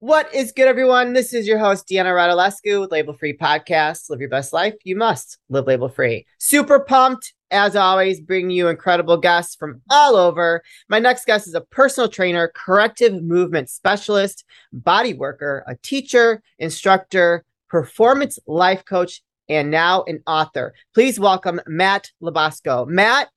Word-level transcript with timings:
What 0.00 0.32
is 0.34 0.52
good, 0.52 0.68
everyone? 0.68 1.14
This 1.14 1.32
is 1.32 1.48
your 1.48 1.56
host, 1.56 1.88
Deanna 1.88 2.12
Radulescu 2.12 2.82
with 2.82 2.92
Label 2.92 3.14
Free 3.14 3.34
Podcast. 3.34 4.10
Live 4.10 4.20
your 4.20 4.28
best 4.28 4.52
life. 4.52 4.74
You 4.84 4.94
must 4.94 5.38
live 5.48 5.66
label 5.66 5.88
free. 5.88 6.26
Super 6.36 6.80
pumped, 6.80 7.32
as 7.50 7.74
always, 7.74 8.20
bringing 8.20 8.50
you 8.50 8.68
incredible 8.68 9.16
guests 9.16 9.56
from 9.56 9.80
all 9.88 10.14
over. 10.14 10.62
My 10.90 10.98
next 10.98 11.24
guest 11.24 11.46
is 11.46 11.54
a 11.54 11.62
personal 11.62 12.10
trainer, 12.10 12.52
corrective 12.54 13.22
movement 13.22 13.70
specialist, 13.70 14.44
body 14.70 15.14
worker, 15.14 15.64
a 15.66 15.76
teacher, 15.76 16.42
instructor, 16.58 17.42
performance 17.70 18.38
life 18.46 18.84
coach, 18.84 19.22
and 19.48 19.70
now 19.70 20.02
an 20.02 20.22
author. 20.26 20.74
Please 20.92 21.18
welcome 21.18 21.58
Matt 21.66 22.10
LaBosco. 22.22 22.86
Matt, 22.86 23.30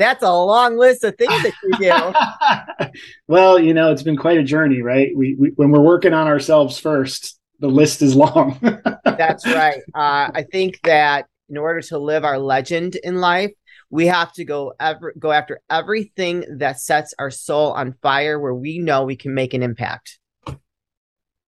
that's 0.00 0.22
a 0.22 0.32
long 0.32 0.78
list 0.78 1.04
of 1.04 1.16
things 1.16 1.42
that 1.42 1.52
you 1.62 2.88
do. 2.88 2.88
well, 3.28 3.58
you 3.58 3.74
know, 3.74 3.92
it's 3.92 4.02
been 4.02 4.16
quite 4.16 4.38
a 4.38 4.42
journey, 4.42 4.80
right? 4.80 5.10
We, 5.14 5.36
we 5.38 5.50
when 5.50 5.70
we're 5.70 5.80
working 5.80 6.14
on 6.14 6.26
ourselves 6.26 6.78
first, 6.78 7.38
the 7.60 7.68
list 7.68 8.00
is 8.00 8.16
long. 8.16 8.58
That's 9.04 9.46
right. 9.46 9.80
Uh, 9.94 10.30
I 10.34 10.46
think 10.50 10.80
that 10.84 11.26
in 11.48 11.58
order 11.58 11.82
to 11.82 11.98
live 11.98 12.24
our 12.24 12.38
legend 12.38 12.96
in 12.96 13.16
life, 13.16 13.52
we 13.90 14.06
have 14.06 14.32
to 14.34 14.44
go 14.44 14.72
ever 14.80 15.12
go 15.18 15.32
after 15.32 15.60
everything 15.68 16.46
that 16.58 16.80
sets 16.80 17.12
our 17.18 17.30
soul 17.30 17.72
on 17.72 17.92
fire, 18.00 18.40
where 18.40 18.54
we 18.54 18.78
know 18.78 19.04
we 19.04 19.16
can 19.16 19.34
make 19.34 19.52
an 19.52 19.62
impact. 19.62 20.18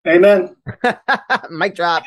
Amen. 0.07 0.55
Mic 1.51 1.75
drop 1.75 2.03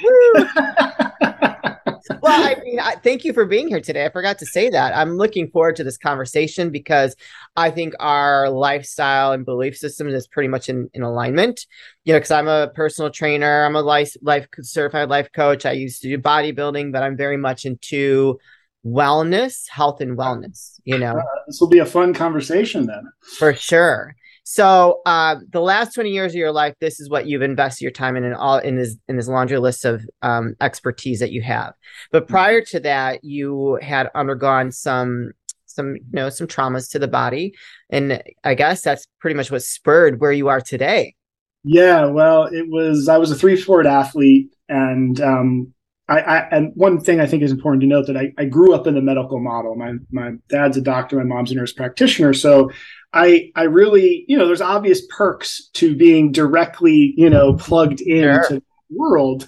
well, 2.21 2.47
I 2.47 2.55
mean, 2.63 2.79
I, 2.79 2.95
thank 2.95 3.23
you 3.23 3.33
for 3.33 3.45
being 3.45 3.67
here 3.67 3.81
today. 3.81 4.05
I 4.05 4.09
forgot 4.09 4.39
to 4.39 4.45
say 4.45 4.69
that. 4.69 4.95
I'm 4.95 5.17
looking 5.17 5.49
forward 5.49 5.75
to 5.77 5.83
this 5.83 5.97
conversation 5.97 6.69
because 6.69 7.15
I 7.55 7.71
think 7.71 7.93
our 7.99 8.49
lifestyle 8.49 9.31
and 9.31 9.45
belief 9.45 9.77
system 9.77 10.07
is 10.07 10.27
pretty 10.27 10.47
much 10.47 10.69
in, 10.69 10.89
in 10.93 11.01
alignment. 11.01 11.65
You 12.03 12.13
know, 12.13 12.19
because 12.19 12.31
I'm 12.31 12.47
a 12.47 12.69
personal 12.75 13.11
trainer, 13.11 13.65
I'm 13.65 13.75
a 13.75 13.81
life, 13.81 14.15
life 14.21 14.47
certified 14.61 15.09
life 15.09 15.29
coach. 15.33 15.65
I 15.65 15.71
used 15.71 16.01
to 16.01 16.09
do 16.09 16.17
bodybuilding, 16.17 16.91
but 16.91 17.03
I'm 17.03 17.17
very 17.17 17.37
much 17.37 17.65
into 17.65 18.39
wellness, 18.85 19.67
health, 19.69 20.01
and 20.01 20.17
wellness. 20.17 20.79
You 20.83 20.97
know, 20.97 21.17
uh, 21.17 21.23
this 21.47 21.59
will 21.59 21.69
be 21.69 21.79
a 21.79 21.85
fun 21.85 22.13
conversation 22.13 22.85
then. 22.85 23.03
For 23.37 23.53
sure. 23.53 24.15
So 24.47 25.01
uh, 25.07 25.37
the 25.51 25.59
last 25.59 25.95
20 25.95 26.11
years 26.11 26.33
of 26.33 26.35
your 26.35 26.51
life, 26.51 26.75
this 26.79 26.99
is 26.99 27.09
what 27.09 27.25
you've 27.25 27.41
invested 27.41 27.81
your 27.83 27.91
time 27.91 28.15
in 28.15 28.23
and 28.23 28.35
all 28.35 28.59
in 28.59 28.75
this 28.75 28.95
in 29.07 29.17
this 29.17 29.27
laundry 29.27 29.57
list 29.57 29.85
of 29.85 30.05
um, 30.21 30.53
expertise 30.61 31.19
that 31.19 31.31
you 31.31 31.41
have. 31.41 31.73
But 32.11 32.23
mm-hmm. 32.23 32.33
prior 32.33 32.61
to 32.65 32.79
that, 32.81 33.23
you 33.23 33.79
had 33.81 34.11
undergone 34.13 34.71
some 34.71 35.31
some 35.65 35.95
you 35.95 36.03
know 36.13 36.29
some 36.29 36.45
traumas 36.45 36.91
to 36.91 36.99
the 36.99 37.07
body, 37.07 37.55
and 37.89 38.21
I 38.43 38.53
guess 38.53 38.83
that's 38.83 39.07
pretty 39.19 39.35
much 39.35 39.49
what 39.49 39.63
spurred 39.63 40.21
where 40.21 40.31
you 40.31 40.47
are 40.47 40.61
today. 40.61 41.15
Yeah, 41.63 42.05
well, 42.05 42.43
it 42.43 42.69
was 42.69 43.09
I 43.09 43.17
was 43.17 43.31
a 43.31 43.35
three 43.35 43.57
sport 43.57 43.87
athlete, 43.87 44.53
and 44.69 45.19
um, 45.21 45.73
I, 46.07 46.19
I, 46.19 46.37
and 46.49 46.71
one 46.75 46.99
thing 46.99 47.19
I 47.19 47.25
think 47.25 47.41
is 47.41 47.51
important 47.51 47.81
to 47.81 47.87
note 47.87 48.05
that 48.05 48.17
I, 48.17 48.31
I 48.37 48.45
grew 48.45 48.75
up 48.75 48.85
in 48.85 48.93
the 48.93 49.01
medical 49.01 49.39
model. 49.39 49.75
My 49.75 49.93
my 50.11 50.33
dad's 50.49 50.77
a 50.77 50.81
doctor, 50.81 51.17
my 51.17 51.23
mom's 51.23 51.51
a 51.51 51.55
nurse 51.55 51.73
practitioner, 51.73 52.33
so 52.33 52.69
I 53.15 53.51
I 53.55 53.63
really, 53.63 54.25
you 54.27 54.37
know, 54.37 54.45
there's 54.45 54.61
obvious 54.61 55.01
perks 55.09 55.69
to 55.73 55.95
being 55.95 56.31
directly, 56.31 57.13
you 57.17 57.29
know, 57.29 57.55
plugged 57.55 58.01
into 58.01 58.43
sure. 58.47 58.49
the 58.49 58.63
world. 58.91 59.47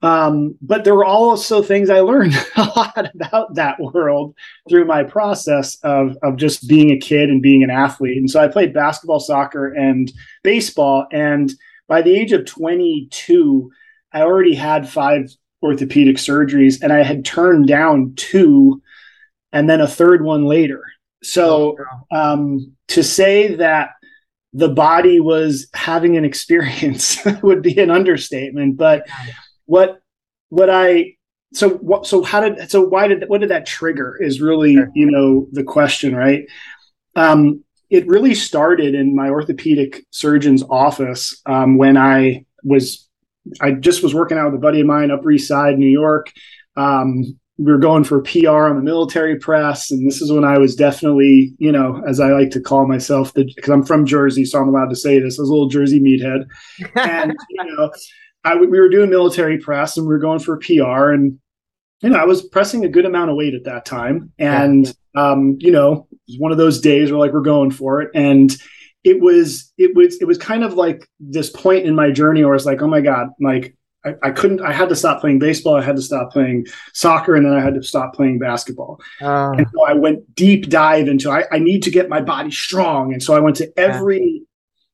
Um, 0.00 0.56
but 0.62 0.84
there 0.84 0.94
were 0.94 1.04
also 1.04 1.60
things 1.60 1.90
I 1.90 2.00
learned 2.00 2.34
a 2.56 2.62
lot 2.76 3.10
about 3.14 3.54
that 3.54 3.80
world 3.80 4.36
through 4.68 4.84
my 4.84 5.02
process 5.02 5.76
of 5.82 6.16
of 6.22 6.36
just 6.36 6.68
being 6.68 6.90
a 6.90 6.98
kid 6.98 7.30
and 7.30 7.42
being 7.42 7.64
an 7.64 7.70
athlete. 7.70 8.18
And 8.18 8.30
so 8.30 8.40
I 8.40 8.46
played 8.46 8.74
basketball, 8.74 9.20
soccer, 9.20 9.72
and 9.72 10.12
baseball. 10.44 11.06
And 11.10 11.52
by 11.88 12.02
the 12.02 12.14
age 12.14 12.32
of 12.32 12.44
22, 12.44 13.72
I 14.12 14.20
already 14.20 14.54
had 14.54 14.88
five 14.88 15.30
orthopedic 15.62 16.16
surgeries, 16.16 16.80
and 16.82 16.92
I 16.92 17.02
had 17.02 17.24
turned 17.24 17.66
down 17.66 18.12
two, 18.14 18.80
and 19.52 19.68
then 19.68 19.80
a 19.80 19.88
third 19.88 20.22
one 20.22 20.44
later. 20.44 20.84
So 21.22 21.76
um, 22.10 22.72
to 22.88 23.02
say 23.02 23.56
that 23.56 23.90
the 24.52 24.68
body 24.68 25.20
was 25.20 25.68
having 25.74 26.16
an 26.16 26.24
experience 26.24 27.18
would 27.42 27.62
be 27.62 27.78
an 27.78 27.90
understatement. 27.90 28.76
But 28.76 29.06
what 29.66 30.00
what 30.48 30.70
I 30.70 31.14
so 31.52 31.70
what 31.70 32.06
so 32.06 32.22
how 32.22 32.40
did 32.40 32.70
so 32.70 32.82
why 32.82 33.08
did 33.08 33.28
what 33.28 33.40
did 33.40 33.50
that 33.50 33.66
trigger 33.66 34.16
is 34.20 34.40
really 34.40 34.72
you 34.94 35.10
know 35.10 35.46
the 35.52 35.64
question 35.64 36.14
right? 36.14 36.44
Um 37.16 37.64
it 37.90 38.06
really 38.06 38.34
started 38.34 38.94
in 38.94 39.14
my 39.14 39.30
orthopedic 39.30 40.04
surgeon's 40.10 40.62
office 40.68 41.40
um, 41.46 41.78
when 41.78 41.96
i 41.96 42.44
was 42.64 43.08
i 43.60 43.70
just 43.70 44.02
was 44.02 44.14
working 44.14 44.38
out 44.38 44.46
with 44.46 44.54
a 44.54 44.62
buddy 44.62 44.80
of 44.80 44.86
mine 44.86 45.10
up 45.10 45.22
east 45.30 45.48
side 45.48 45.78
new 45.78 45.86
york. 45.86 46.32
Um, 46.76 47.38
we 47.58 47.72
were 47.72 47.78
going 47.78 48.04
for 48.04 48.22
PR 48.22 48.48
on 48.48 48.76
the 48.76 48.82
military 48.82 49.36
press, 49.36 49.90
and 49.90 50.06
this 50.06 50.22
is 50.22 50.32
when 50.32 50.44
I 50.44 50.58
was 50.58 50.76
definitely, 50.76 51.54
you 51.58 51.72
know, 51.72 52.00
as 52.06 52.20
I 52.20 52.28
like 52.28 52.50
to 52.50 52.60
call 52.60 52.86
myself, 52.86 53.34
because 53.34 53.68
I'm 53.68 53.84
from 53.84 54.06
Jersey, 54.06 54.44
so 54.44 54.60
I'm 54.60 54.68
allowed 54.68 54.90
to 54.90 54.96
say 54.96 55.18
this, 55.18 55.38
I 55.38 55.42
was 55.42 55.50
a 55.50 55.52
little 55.52 55.68
Jersey 55.68 55.98
meathead, 55.98 56.46
and 56.94 57.34
you 57.50 57.64
know, 57.64 57.90
I 58.44 58.54
we 58.54 58.78
were 58.78 58.88
doing 58.88 59.10
military 59.10 59.58
press, 59.58 59.96
and 59.96 60.06
we 60.06 60.12
were 60.12 60.20
going 60.20 60.38
for 60.38 60.56
PR, 60.58 61.10
and 61.10 61.38
you 62.00 62.10
know, 62.10 62.18
I 62.18 62.24
was 62.24 62.42
pressing 62.42 62.84
a 62.84 62.88
good 62.88 63.04
amount 63.04 63.30
of 63.30 63.36
weight 63.36 63.54
at 63.54 63.64
that 63.64 63.84
time, 63.84 64.32
and 64.38 64.86
yeah. 65.16 65.30
um, 65.30 65.56
you 65.58 65.72
know, 65.72 66.06
it 66.12 66.18
was 66.28 66.38
one 66.38 66.52
of 66.52 66.58
those 66.58 66.80
days 66.80 67.10
where 67.10 67.18
like 67.18 67.32
we're 67.32 67.40
going 67.40 67.72
for 67.72 68.00
it, 68.02 68.10
and 68.14 68.56
it 69.02 69.20
was 69.20 69.72
it 69.78 69.96
was 69.96 70.16
it 70.20 70.26
was 70.26 70.38
kind 70.38 70.62
of 70.62 70.74
like 70.74 71.08
this 71.18 71.50
point 71.50 71.86
in 71.86 71.96
my 71.96 72.12
journey 72.12 72.44
where 72.44 72.54
it's 72.54 72.66
like, 72.66 72.82
oh 72.82 72.88
my 72.88 73.00
god, 73.00 73.30
like 73.40 73.76
I, 74.08 74.28
I, 74.28 74.30
couldn't 74.30 74.60
i 74.60 74.72
had 74.72 74.88
to 74.88 74.96
stop 74.96 75.20
playing 75.20 75.38
baseball 75.38 75.76
i 75.76 75.82
had 75.82 75.96
to 75.96 76.02
stop 76.02 76.32
playing 76.32 76.66
soccer 76.92 77.34
and 77.34 77.44
then 77.44 77.52
i 77.52 77.60
had 77.60 77.74
to 77.74 77.82
stop 77.82 78.14
playing 78.14 78.38
basketball. 78.38 79.00
Uh, 79.20 79.52
and 79.52 79.66
so 79.72 79.84
i 79.86 79.92
went 79.92 80.34
deep 80.34 80.68
dive 80.68 81.08
into 81.08 81.30
I, 81.30 81.44
I, 81.52 81.58
need 81.58 81.82
to 81.84 81.90
get 81.90 82.08
my 82.08 82.20
body 82.20 82.50
strong. 82.50 83.12
And 83.12 83.22
so 83.22 83.34
i 83.34 83.40
went 83.40 83.56
to 83.56 83.72
every 83.78 84.42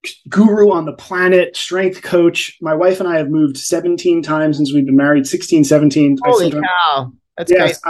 yeah. 0.04 0.10
guru 0.28 0.70
on 0.70 0.84
the 0.84 0.92
planet 0.92 1.56
strength 1.56 2.02
coach. 2.02 2.56
My 2.60 2.74
wife 2.74 3.00
and 3.00 3.08
i 3.08 3.16
have 3.16 3.28
moved 3.28 3.56
17 3.56 4.22
times 4.22 4.56
since 4.56 4.72
we've 4.72 4.86
been 4.86 4.96
married 4.96 5.26
16 5.26 5.64
17 5.64 6.18
holy 6.22 6.50
cow. 6.50 7.12
That's 7.36 7.50
yes, 7.50 7.80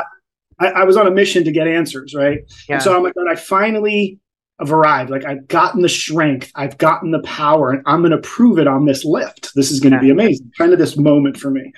I, 0.59 0.69
I, 0.69 0.85
was 0.85 0.97
on 0.97 1.07
a 1.07 1.11
mission 1.11 1.45
to 1.45 1.53
get 1.53 1.67
answers 1.67 2.15
right? 2.15 2.41
Yeah. 2.69 2.77
and 2.77 2.83
so 2.83 2.97
i'm 2.97 3.03
like 3.03 3.15
i 3.29 3.35
finally 3.35 4.19
have 4.61 4.73
arrived. 4.73 5.11
Like 5.11 5.25
I've 5.25 5.47
gotten 5.49 5.83
the 5.83 5.89
strength, 5.89 6.51
I've 6.55 6.79
gotten 6.79 7.11
the 7.11 7.23
power, 7.23 7.71
and 7.71 7.83
I'm 7.87 8.01
going 8.01 8.13
to 8.13 8.19
prove 8.19 8.59
it 8.59 8.67
on 8.67 8.87
this 8.87 9.05
lift. 9.05 9.55
This 9.55 9.71
is 9.71 9.81
going 9.81 9.93
to 9.93 10.01
be 10.01 10.11
amazing. 10.11 10.51
Kind 10.57 10.73
of 10.73 10.79
this 10.79 10.97
moment 10.97 11.37
for 11.37 11.51
me. 11.51 11.73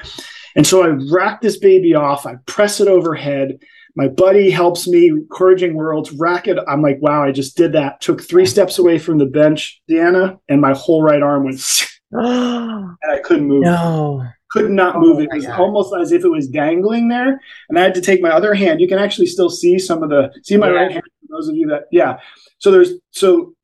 And 0.55 0.67
so 0.67 0.83
I 0.83 0.97
rack 1.11 1.41
this 1.41 1.59
baby 1.59 1.95
off, 1.95 2.27
I 2.27 2.37
press 2.47 2.81
it 2.81 2.89
overhead. 2.89 3.59
My 3.95 4.09
buddy 4.09 4.51
helps 4.51 4.87
me, 4.87 5.09
encouraging 5.09 5.75
worlds, 5.75 6.13
rack 6.13 6.49
it. 6.49 6.59
I'm 6.69 6.83
like, 6.83 6.99
wow, 7.01 7.23
I 7.23 7.33
just 7.33 7.57
did 7.57 7.73
that. 7.73 8.03
Took 8.03 8.21
three 8.21 8.45
steps 8.45 8.79
away 8.79 8.99
from 8.99 9.17
the 9.17 9.25
bench, 9.25 9.81
Deanna, 9.89 10.39
and 10.51 10.61
my 10.61 10.75
whole 10.75 11.03
right 11.03 11.23
arm 11.23 11.45
went, 11.45 11.61
and 12.13 12.97
I 13.11 13.19
couldn't 13.21 13.47
move. 13.47 13.63
No. 13.63 14.27
Could 14.51 14.71
not 14.71 14.97
oh 14.97 15.01
move. 15.01 15.21
It 15.21 15.29
was 15.33 15.47
almost 15.47 15.93
as 16.01 16.13
if 16.13 16.25
it 16.25 16.29
was 16.29 16.47
dangling 16.49 17.09
there. 17.09 17.41
And 17.69 17.79
I 17.79 17.83
had 17.83 17.95
to 17.95 18.01
take 18.01 18.23
my 18.23 18.31
other 18.31 18.55
hand. 18.55 18.81
You 18.81 18.89
can 18.89 18.99
actually 18.99 19.27
still 19.27 19.51
see 19.51 19.79
some 19.79 20.03
of 20.03 20.11
the, 20.11 20.33
see 20.45 20.57
my 20.57 20.69
yeah. 20.69 20.75
right 20.75 20.93
hand, 20.93 21.05
those 21.37 21.49
of 21.49 21.57
you 21.57 21.67
that, 21.69 21.85
yeah 21.93 22.19
so 22.59 22.71
there's 22.71 22.93
so 23.11 23.55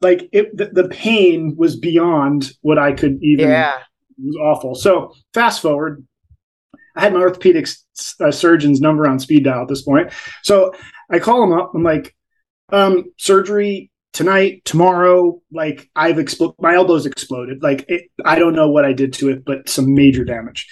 like 0.00 0.28
it 0.32 0.56
the, 0.56 0.66
the 0.66 0.88
pain 0.88 1.54
was 1.56 1.76
beyond 1.76 2.52
what 2.62 2.78
I 2.78 2.92
could 2.92 3.18
even. 3.22 3.48
Yeah, 3.48 3.76
it 3.78 4.24
was 4.24 4.36
awful. 4.36 4.74
So 4.74 5.14
fast 5.32 5.62
forward, 5.62 6.06
I 6.96 7.00
had 7.00 7.12
my 7.12 7.20
orthopedic 7.20 7.66
uh, 8.20 8.30
surgeon's 8.30 8.80
number 8.80 9.06
on 9.06 9.18
speed 9.18 9.44
dial 9.44 9.62
at 9.62 9.68
this 9.68 9.82
point. 9.82 10.12
So 10.42 10.72
I 11.10 11.18
call 11.18 11.42
him 11.42 11.52
up. 11.52 11.72
I'm 11.74 11.82
like, 11.82 12.14
um, 12.70 13.04
surgery 13.18 13.90
tonight, 14.12 14.62
tomorrow. 14.64 15.40
Like 15.50 15.88
I've 15.96 16.18
exploded, 16.18 16.56
my 16.58 16.74
elbow's 16.74 17.06
exploded. 17.06 17.62
Like 17.62 17.84
it, 17.88 18.10
I 18.24 18.38
don't 18.38 18.54
know 18.54 18.70
what 18.70 18.84
I 18.84 18.92
did 18.92 19.12
to 19.14 19.30
it, 19.30 19.44
but 19.44 19.68
some 19.68 19.94
major 19.94 20.24
damage. 20.24 20.68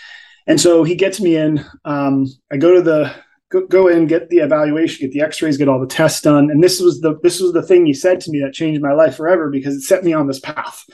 And 0.47 0.61
so 0.61 0.85
he 0.85 0.97
gets 0.97 1.21
me 1.21 1.37
in. 1.37 1.65
Um, 1.85 2.27
I 2.53 2.57
go 2.57 2.75
to 2.75 2.83
the 2.83 3.15
go, 3.51 3.67
go 3.67 3.89
in, 3.89 4.07
get 4.07 4.31
the 4.31 4.39
evaluation, 4.39 5.07
get 5.07 5.13
the 5.13 5.21
X-rays, 5.21 5.57
get 5.57 5.69
all 5.69 5.81
the 5.81 5.87
tests 5.87 6.23
done. 6.23 6.51
And 6.51 6.63
this 6.63 6.81
was 6.81 7.01
the 7.01 7.19
this 7.23 7.41
was 7.41 7.53
the 7.53 7.63
thing 7.63 7.85
he 7.85 7.93
said 7.93 8.21
to 8.23 8.31
me 8.31 8.41
that 8.41 8.55
changed 8.55 8.81
my 8.81 8.93
life 8.93 9.17
forever 9.17 9.51
because 9.51 9.77
it 9.77 9.83
set 9.83 10.05
me 10.05 10.13
on 10.13 10.27
this 10.27 10.41
path. 10.41 10.85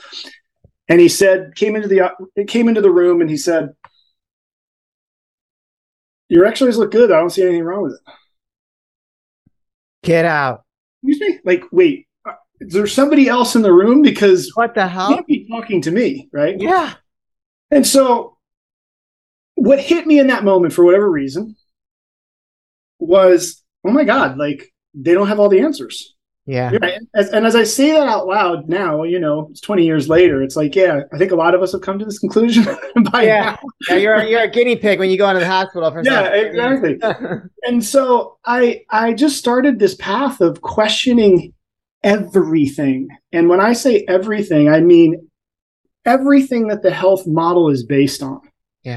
And 0.89 0.99
he 0.99 1.09
said, 1.09 1.55
came 1.55 1.75
into 1.75 1.87
the 1.87 2.11
it 2.35 2.47
came 2.47 2.67
into 2.67 2.81
the 2.81 2.91
room 2.91 3.21
and 3.21 3.29
he 3.29 3.37
said, 3.37 3.69
"Your 6.29 6.45
X-rays 6.45 6.77
look 6.77 6.91
good. 6.91 7.11
I 7.11 7.19
don't 7.19 7.29
see 7.29 7.43
anything 7.43 7.63
wrong 7.63 7.83
with 7.83 7.93
it." 7.93 8.13
Get 10.03 10.25
out. 10.25 10.63
Excuse 11.03 11.19
me. 11.19 11.39
Like, 11.43 11.63
wait, 11.71 12.07
uh, 12.25 12.33
is 12.61 12.73
there 12.73 12.87
somebody 12.87 13.27
else 13.27 13.55
in 13.55 13.61
the 13.61 13.73
room? 13.73 14.01
Because 14.01 14.51
what 14.55 14.73
the 14.73 14.87
hell? 14.87 15.09
You 15.09 15.15
can't 15.15 15.27
be 15.27 15.47
talking 15.49 15.81
to 15.81 15.91
me, 15.91 16.29
right? 16.31 16.59
Yeah. 16.59 16.93
And 17.69 17.85
so, 17.85 18.37
what 19.55 19.79
hit 19.79 20.07
me 20.07 20.19
in 20.19 20.27
that 20.27 20.45
moment, 20.45 20.73
for 20.73 20.85
whatever 20.85 21.09
reason, 21.11 21.57
was, 22.99 23.63
oh 23.85 23.91
my 23.91 24.03
God, 24.03 24.37
like 24.37 24.71
they 24.93 25.13
don't 25.13 25.27
have 25.27 25.39
all 25.39 25.49
the 25.49 25.59
answers. 25.61 26.13
Yeah. 26.49 26.71
Right. 26.81 27.01
As, 27.13 27.29
and 27.31 27.45
as 27.45 27.57
I 27.57 27.65
say 27.65 27.91
that 27.91 28.07
out 28.07 28.25
loud 28.25 28.69
now, 28.69 29.03
you 29.03 29.19
know, 29.19 29.49
it's 29.51 29.59
20 29.59 29.83
years 29.85 30.07
later. 30.07 30.41
It's 30.41 30.55
like, 30.55 30.77
yeah, 30.77 31.01
I 31.11 31.17
think 31.17 31.31
a 31.33 31.35
lot 31.35 31.53
of 31.53 31.61
us 31.61 31.73
have 31.73 31.81
come 31.81 31.99
to 31.99 32.05
this 32.05 32.19
conclusion 32.19 32.63
by 33.11 33.23
Yeah. 33.23 33.41
now. 33.43 33.59
Yeah, 33.89 33.95
you're 33.97 34.23
you're 34.23 34.41
a 34.43 34.49
guinea 34.49 34.77
pig 34.77 34.97
when 34.97 35.09
you 35.09 35.17
go 35.17 35.27
into 35.29 35.41
the 35.41 35.45
hospital 35.45 35.91
for 35.91 36.01
Yeah, 36.05 36.23
something. 36.23 36.45
exactly. 36.45 37.49
And 37.63 37.83
so 37.83 38.37
I 38.45 38.83
I 38.89 39.13
just 39.13 39.37
started 39.37 39.77
this 39.77 39.95
path 39.95 40.39
of 40.39 40.61
questioning 40.61 41.53
everything. 42.03 43.09
And 43.33 43.49
when 43.49 43.59
I 43.59 43.73
say 43.73 44.05
everything, 44.07 44.69
I 44.69 44.79
mean 44.79 45.29
everything 46.05 46.67
that 46.67 46.81
the 46.81 46.91
health 46.91 47.27
model 47.27 47.69
is 47.69 47.83
based 47.83 48.23
on. 48.23 48.39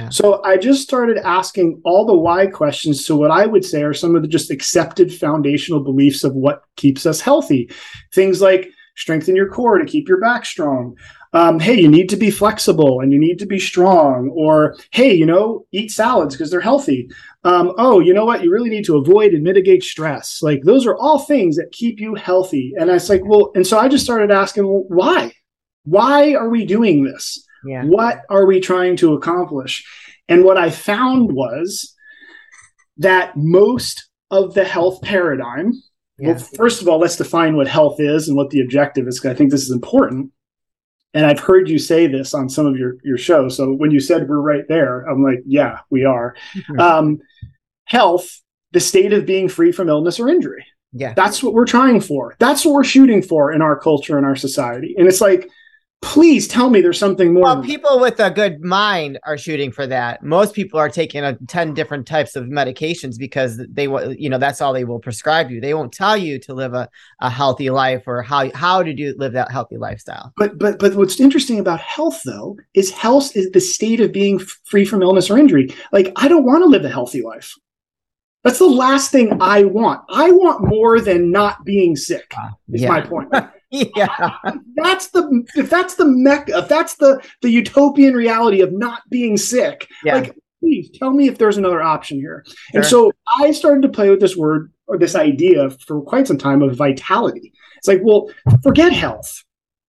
So 0.09 0.41
I 0.45 0.57
just 0.57 0.83
started 0.83 1.19
asking 1.19 1.81
all 1.85 2.07
the 2.07 2.15
why 2.15 2.47
questions 2.47 3.05
to 3.07 3.17
what 3.17 3.33
I 3.33 3.45
would 3.45 3.65
say 3.65 3.83
are 3.83 3.93
some 3.93 4.15
of 4.15 4.23
the 4.23 4.29
just 4.29 4.53
accepted 4.53 5.13
foundational 5.13 5.83
beliefs 5.83 6.23
of 6.23 6.33
what 6.35 6.63
keeps 6.77 7.07
us 7.07 7.21
healthy. 7.21 7.69
Things 8.15 8.41
like 8.41 8.71
strengthen 8.97 9.35
your 9.35 9.49
core 9.49 9.79
to 9.79 9.85
keep 9.85 10.09
your 10.09 10.21
back 10.21 10.45
strong. 10.45 10.97
Um, 11.33 11.59
hey, 11.59 11.81
you 11.81 11.89
need 11.89 12.09
to 12.11 12.17
be 12.17 12.31
flexible 12.31 13.01
and 13.01 13.13
you 13.13 13.19
need 13.19 13.41
to 13.41 13.47
be 13.47 13.59
strong. 13.59 14.31
Or 14.33 14.77
hey, 14.93 15.13
you 15.13 15.27
know, 15.27 15.67
eat 15.73 15.91
salads 15.91 16.37
because 16.37 16.53
they're 16.53 16.61
healthy. 16.61 17.09
Um, 17.43 17.73
oh, 17.77 17.99
you 17.99 18.15
know 18.15 18.25
what? 18.25 18.45
You 18.45 18.53
really 18.53 18.71
need 18.71 18.85
to 18.85 18.97
avoid 18.97 19.33
and 19.33 19.43
mitigate 19.43 19.83
stress. 19.83 20.41
Like 20.41 20.63
those 20.63 20.87
are 20.87 20.97
all 20.97 21.19
things 21.19 21.57
that 21.57 21.73
keep 21.73 21.99
you 21.99 22.15
healthy. 22.15 22.75
And 22.79 22.91
I 22.91 22.95
was 22.95 23.09
like, 23.09 23.25
well, 23.25 23.51
and 23.57 23.67
so 23.67 23.77
I 23.77 23.89
just 23.89 24.05
started 24.05 24.31
asking, 24.31 24.69
well, 24.69 24.85
why? 24.87 25.33
Why 25.83 26.35
are 26.35 26.49
we 26.49 26.65
doing 26.65 27.03
this? 27.03 27.45
Yeah. 27.65 27.85
What 27.85 28.23
are 28.31 28.47
we 28.47 28.61
trying 28.61 28.97
to 28.99 29.15
accomplish? 29.15 29.85
And 30.29 30.45
what 30.45 30.57
I 30.57 30.71
found 30.71 31.33
was 31.33 31.95
that 32.97 33.37
most 33.37 34.09
of 34.31 34.55
the 34.55 34.65
health 34.65 35.03
paradigm, 35.03 35.73
Yeah. 36.19 36.33
well, 36.33 36.39
first 36.39 36.83
of 36.83 36.89
all, 36.89 36.99
let's 36.99 37.17
define 37.17 37.57
what 37.57 37.67
health 37.69 37.99
is 37.99 38.29
and 38.29 38.37
what 38.37 38.51
the 38.51 38.61
objective 38.61 39.09
is, 39.09 39.19
because 39.19 39.35
I 39.35 39.37
think 39.39 39.51
this 39.51 39.63
is 39.63 39.71
important. 39.73 40.31
And 41.13 41.27
I've 41.27 41.41
heard 41.41 41.69
you 41.69 41.79
say 41.79 42.07
this 42.07 42.35
on 42.35 42.49
some 42.49 42.67
of 42.67 42.77
your, 42.77 42.95
your 43.03 43.19
shows. 43.19 43.57
So 43.57 43.73
when 43.73 43.91
you 43.91 43.99
said 43.99 44.29
we're 44.29 44.41
right 44.41 44.63
there, 44.69 45.01
I'm 45.09 45.25
like, 45.25 45.41
yeah, 45.45 45.81
we 45.91 46.05
are. 46.05 46.37
Um, 46.79 47.19
health, 47.85 48.41
the 48.71 48.79
state 48.79 49.13
of 49.13 49.27
being 49.27 49.49
free 49.49 49.73
from 49.73 49.89
illness 49.89 50.21
or 50.21 50.29
injury. 50.29 50.65
Yeah. 50.93 51.13
That's 51.15 51.43
what 51.43 51.53
we're 51.55 51.67
trying 51.67 52.01
for. 52.01 52.37
That's 52.39 52.65
what 52.65 52.75
we're 52.75 52.85
shooting 52.85 53.23
for 53.23 53.53
in 53.53 53.63
our 53.63 53.77
culture 53.79 54.17
and 54.17 54.25
our 54.25 54.37
society. 54.37 54.95
And 54.97 55.09
it's 55.09 55.21
like, 55.21 55.49
please 56.03 56.49
tell 56.49 56.71
me 56.71 56.81
there's 56.81 56.99
something 56.99 57.33
more. 57.33 57.43
Well, 57.43 57.63
people 57.63 58.01
with 58.01 58.19
a 58.21 58.31
good 58.31 58.65
mind 58.65 59.19
are 59.25 59.37
shooting 59.37 59.71
for 59.71 59.87
that. 59.87 60.23
Most 60.23 60.55
people 60.55 60.81
are 60.81 60.89
taking 60.89 61.23
a 61.23 61.37
10 61.47 61.75
different 61.75 62.07
types 62.07 62.37
of 62.37 62.47
medications 62.47 63.19
because 63.19 63.61
they 63.69 63.87
want, 63.87 64.19
you 64.19 64.31
know, 64.31 64.39
that's 64.39 64.61
all 64.61 64.73
they 64.73 64.85
will 64.85 64.99
prescribe 64.99 65.51
you. 65.51 65.61
They 65.61 65.75
won't 65.75 65.93
tell 65.93 66.17
you 66.17 66.39
to 66.41 66.55
live 66.55 66.73
a, 66.73 66.89
a 67.21 67.29
healthy 67.29 67.71
life 67.71 68.05
or 68.07 68.23
how, 68.23 68.51
how 68.55 68.83
to 68.83 68.95
do 68.95 69.15
live 69.19 69.33
that 69.35 69.51
healthy 69.51 69.77
lifestyle. 69.77 70.33
But 70.37 70.59
but 70.59 70.79
but 70.79 70.95
what's 70.95 71.21
interesting 71.21 71.59
about 71.59 71.81
health 71.81 72.23
though 72.25 72.57
is 72.75 72.91
health 72.91 73.37
is 73.37 73.51
the 73.51 73.61
state 73.61 74.01
of 74.01 74.13
being 74.13 74.39
free 74.39 74.85
from 74.85 75.03
illness 75.03 75.31
or 75.31 75.39
injury. 75.39 75.75
Like 75.93 76.13
I 76.17 76.29
don't 76.29 76.45
want 76.45 76.63
to 76.63 76.69
live 76.69 76.85
a 76.85 76.89
healthy 76.89 77.23
life. 77.23 77.55
That's 78.43 78.59
the 78.59 78.67
last 78.67 79.11
thing 79.11 79.37
I 79.43 79.65
want. 79.65 80.03
I 80.09 80.31
want 80.31 80.67
more 80.67 80.99
than 80.99 81.31
not 81.31 81.65
being 81.65 81.95
sick. 81.95 82.33
Uh, 82.35 82.51
is 82.73 82.81
yeah. 82.81 82.89
my 82.89 83.03
point. 83.03 83.31
yeah. 83.97 84.37
that's 84.75 85.09
the 85.09 85.45
if 85.55 85.71
that's 85.71 85.95
the 85.95 86.05
mecca 86.05 86.59
if 86.59 86.69
that's 86.69 86.97
the 86.97 87.23
the 87.43 87.51
utopian 87.51 88.15
reality 88.15 88.61
of 88.63 88.73
not 88.73 89.03
being 89.11 89.37
sick 89.37 89.89
Yeah. 90.05 90.15
like 90.17 90.37
please 90.61 90.91
tell 90.99 91.13
me 91.13 91.29
if 91.29 91.39
there's 91.39 91.57
another 91.57 91.81
option 91.81 92.19
here 92.19 92.45
and 92.75 92.85
so 92.85 93.13
i 93.41 93.53
started 93.53 93.83
to 93.83 93.89
play 93.89 94.11
with 94.11 94.21
this 94.21 94.37
word 94.37 94.73
or 94.89 94.99
this 94.99 95.15
idea 95.15 95.71
for 95.87 96.03
quite 96.03 96.27
some 96.27 96.37
time 96.39 96.63
of 96.63 96.75
vitality 96.77 97.53
it's 97.79 97.87
like 97.89 98.01
well 98.03 98.29
forget 98.63 98.93
health 98.93 99.45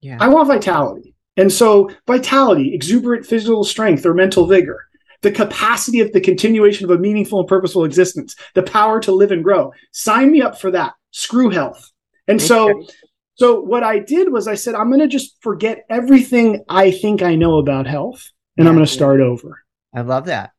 Yeah. 0.01 0.19
i 0.21 0.29
want 0.29 0.47
vitality 0.49 1.15
and 1.37 1.53
so 1.53 1.91
vitality 2.07 2.73
exuberant 2.75 3.27
physical 3.27 3.65
strength 3.65 4.07
or 4.07 4.15
mental 4.15 4.47
vigor 4.47 4.87
the 5.23 5.33
capacity 5.33 6.01
of 6.01 6.13
the 6.13 6.21
continuation 6.21 6.85
of 6.85 6.91
a 6.97 6.99
meaningful 7.01 7.41
and 7.41 7.49
purposeful 7.49 7.85
existence 7.85 8.37
the 8.55 8.63
power 8.63 9.01
to 9.01 9.11
live 9.13 9.33
and 9.33 9.43
grow 9.43 9.73
sign 9.91 10.31
me 10.31 10.41
up 10.41 10.61
for 10.61 10.71
that 10.71 10.93
screw 11.11 11.51
health 11.51 11.91
and 12.29 12.41
so. 12.41 12.87
So 13.35 13.61
what 13.61 13.83
I 13.83 13.99
did 13.99 14.33
was 14.33 14.47
I 14.47 14.55
said, 14.55 14.75
I'm 14.75 14.89
going 14.89 15.01
to 15.01 15.09
just 15.09 15.37
forget 15.41 15.85
everything 15.91 16.65
I 16.69 16.91
think 16.91 17.23
I 17.23 17.35
know 17.35 17.59
about 17.59 17.87
health 17.87 18.31
and 18.57 18.69
I'm 18.69 18.75
going 18.75 18.87
to 18.87 18.93
start 18.93 19.21
over. 19.21 19.65
I 19.93 20.03
love 20.03 20.27
that. 20.27 20.53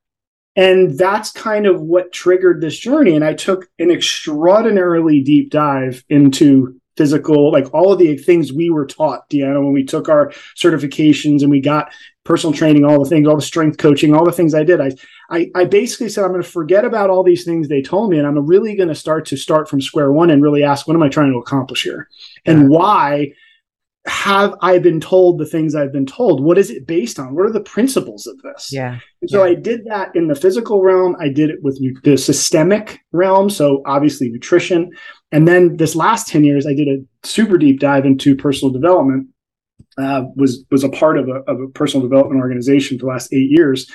And 0.57 0.97
that's 0.97 1.31
kind 1.31 1.65
of 1.65 1.81
what 1.81 2.13
triggered 2.13 2.61
this 2.61 2.77
journey. 2.77 3.15
And 3.15 3.23
I 3.23 3.33
took 3.33 3.69
an 3.79 3.91
extraordinarily 3.91 5.21
deep 5.21 5.51
dive 5.51 6.03
into 6.09 6.79
physical, 6.97 7.51
like 7.51 7.73
all 7.73 7.93
of 7.93 7.99
the 7.99 8.17
things 8.17 8.53
we 8.53 8.69
were 8.69 8.85
taught, 8.85 9.29
Deanna, 9.29 9.61
when 9.63 9.73
we 9.73 9.83
took 9.83 10.09
our 10.09 10.29
certifications 10.55 11.41
and 11.41 11.51
we 11.51 11.59
got 11.59 11.91
personal 12.23 12.53
training, 12.53 12.83
all 12.83 13.03
the 13.03 13.09
things, 13.09 13.27
all 13.27 13.35
the 13.35 13.41
strength 13.41 13.77
coaching, 13.77 14.13
all 14.13 14.25
the 14.25 14.31
things 14.31 14.55
I 14.55 14.63
did. 14.63 14.81
I, 14.81 14.91
I, 15.29 15.51
I 15.55 15.65
basically 15.65 16.09
said, 16.09 16.23
I'm 16.23 16.31
going 16.31 16.41
to 16.41 16.49
forget 16.49 16.85
about 16.85 17.09
all 17.09 17.23
these 17.23 17.45
things 17.45 17.67
they 17.67 17.81
told 17.81 18.09
me. 18.09 18.17
And 18.17 18.27
I'm 18.27 18.45
really 18.45 18.75
going 18.75 18.89
to 18.89 18.95
start 18.95 19.25
to 19.27 19.37
start 19.37 19.69
from 19.69 19.81
square 19.81 20.11
one 20.11 20.29
and 20.29 20.41
really 20.41 20.63
ask, 20.63 20.87
what 20.87 20.95
am 20.95 21.03
I 21.03 21.09
trying 21.09 21.31
to 21.31 21.37
accomplish 21.37 21.83
here? 21.83 22.09
And 22.45 22.69
why 22.69 23.33
have 24.07 24.55
I 24.61 24.77
been 24.77 24.99
told 24.99 25.39
the 25.39 25.47
things 25.47 25.73
I've 25.73 25.91
been 25.91 26.05
told? 26.05 26.43
What 26.43 26.59
is 26.59 26.69
it 26.69 26.85
based 26.85 27.19
on? 27.19 27.33
What 27.33 27.45
are 27.45 27.51
the 27.51 27.59
principles 27.59 28.27
of 28.27 28.39
this? 28.43 28.71
Yeah. 28.71 28.99
And 29.21 29.29
so 29.29 29.43
Yeah. 29.43 29.51
I 29.51 29.55
did 29.55 29.85
that 29.85 30.15
in 30.15 30.27
the 30.27 30.35
physical 30.35 30.83
realm. 30.83 31.15
I 31.19 31.29
did 31.29 31.49
it 31.49 31.63
with 31.63 31.79
the 32.03 32.17
systemic 32.17 32.99
realm. 33.11 33.49
So 33.49 33.81
obviously 33.85 34.29
nutrition. 34.29 34.91
And 35.35 35.45
then 35.45 35.75
this 35.75 35.97
last 35.97 36.29
10 36.29 36.45
years, 36.45 36.65
I 36.65 36.73
did 36.73 36.87
a 36.87 37.03
super 37.27 37.57
deep 37.57 37.81
dive 37.81 38.05
into 38.05 38.37
personal 38.37 38.71
development. 38.71 39.27
Uh, 39.97 40.23
was 40.35 40.63
was 40.71 40.85
a 40.85 40.89
part 40.89 41.17
of 41.17 41.27
a, 41.27 41.41
of 41.51 41.59
a 41.59 41.67
personal 41.67 42.07
development 42.07 42.39
organization 42.41 42.97
for 42.97 43.05
the 43.05 43.11
last 43.11 43.33
eight 43.33 43.51
years 43.51 43.91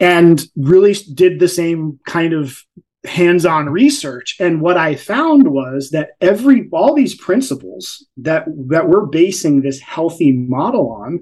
and 0.00 0.46
really 0.56 0.94
did 1.14 1.38
the 1.38 1.48
same 1.48 1.98
kind 2.06 2.32
of 2.32 2.60
hands-on 3.04 3.68
research 3.68 4.36
and 4.40 4.60
what 4.60 4.76
i 4.76 4.94
found 4.94 5.48
was 5.48 5.90
that 5.90 6.10
every 6.20 6.68
all 6.72 6.94
these 6.94 7.14
principles 7.16 8.06
that 8.16 8.44
that 8.68 8.88
we're 8.88 9.06
basing 9.06 9.62
this 9.62 9.80
healthy 9.80 10.32
model 10.32 10.90
on 10.90 11.20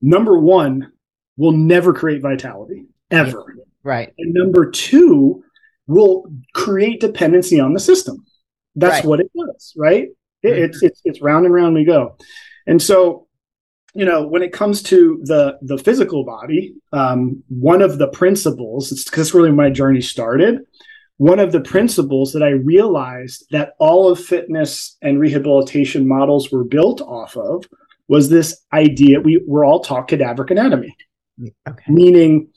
number 0.00 0.38
one 0.38 0.90
will 1.36 1.52
never 1.52 1.92
create 1.92 2.22
vitality 2.22 2.84
ever 3.10 3.56
Right. 3.82 4.12
and 4.18 4.32
number 4.32 4.70
two 4.70 5.42
will 5.86 6.30
create 6.54 7.00
dependency 7.00 7.58
on 7.58 7.72
the 7.72 7.80
system 7.80 8.24
that's 8.78 8.96
Right. 8.96 9.04
what 9.06 9.20
it 9.20 9.30
does 9.36 9.72
right 9.76 10.08
It- 10.42 10.48
Mhm. 10.48 10.64
it's 10.64 10.82
it's 10.82 11.00
it's 11.04 11.20
round 11.22 11.44
and 11.46 11.54
round 11.54 11.74
we 11.74 11.84
go 11.84 12.16
and 12.66 12.80
so 12.80 13.26
you 13.94 14.04
know 14.04 14.26
when 14.26 14.42
it 14.42 14.52
comes 14.52 14.82
to 14.84 15.20
the 15.24 15.58
the 15.62 15.78
physical 15.78 16.24
body 16.24 16.74
um, 16.92 17.42
one 17.48 17.82
of 17.82 17.98
the 17.98 18.08
principles 18.08 18.92
it's 18.92 19.04
because 19.04 19.34
really 19.34 19.50
my 19.50 19.70
journey 19.70 20.00
started 20.00 20.60
one 21.16 21.40
of 21.40 21.50
the 21.50 21.60
principles 21.60 22.32
that 22.32 22.42
i 22.44 22.50
realized 22.74 23.44
that 23.50 23.72
all 23.80 24.08
of 24.08 24.20
fitness 24.20 24.96
and 25.02 25.18
rehabilitation 25.18 26.06
models 26.06 26.52
were 26.52 26.64
built 26.64 27.00
off 27.00 27.36
of 27.36 27.64
was 28.08 28.28
this 28.28 28.48
idea 28.72 29.20
we 29.20 29.42
were 29.46 29.64
all 29.64 29.80
taught 29.80 30.08
cadaveric 30.08 30.50
anatomy 30.52 30.94
Okay. 31.68 31.90
meaning 32.00 32.48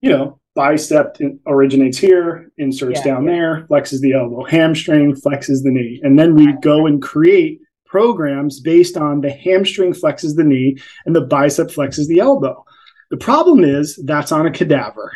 you 0.00 0.10
know 0.10 0.39
bicep 0.54 1.16
in- 1.20 1.38
originates 1.46 1.98
here 1.98 2.50
inserts 2.58 3.00
Yeah, 3.00 3.14
down 3.14 3.24
yeah. 3.24 3.30
there 3.32 3.66
flexes 3.70 4.00
the 4.00 4.12
elbow 4.14 4.44
hamstring 4.44 5.14
flexes 5.14 5.62
the 5.62 5.70
knee 5.70 6.00
and 6.02 6.18
then 6.18 6.34
we 6.34 6.52
go 6.60 6.86
and 6.86 7.00
create 7.00 7.60
programs 7.86 8.60
based 8.60 8.96
on 8.96 9.20
the 9.20 9.30
hamstring 9.30 9.92
flexes 9.92 10.34
the 10.36 10.44
knee 10.44 10.76
and 11.06 11.14
the 11.14 11.20
bicep 11.20 11.68
flexes 11.68 12.08
the 12.08 12.18
elbow 12.18 12.64
the 13.10 13.16
problem 13.16 13.62
is 13.64 13.98
that's 14.04 14.32
on 14.32 14.46
a 14.46 14.50
cadaver 14.50 15.12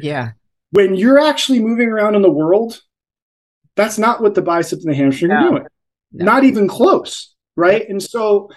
Yeah. 0.00 0.32
when 0.70 0.94
you're 0.94 1.18
actually 1.20 1.60
moving 1.60 1.88
around 1.88 2.14
in 2.16 2.22
the 2.22 2.30
world 2.30 2.80
that's 3.76 3.98
not 3.98 4.20
what 4.20 4.34
the 4.34 4.42
bicep 4.42 4.80
and 4.80 4.92
the 4.92 4.96
hamstring 4.96 5.30
are 5.30 5.42
No. 5.44 5.50
doing 5.50 5.66
No. 6.12 6.24
not 6.24 6.44
even 6.44 6.66
close 6.66 7.34
right 7.56 7.88
and 7.88 8.02
so 8.02 8.50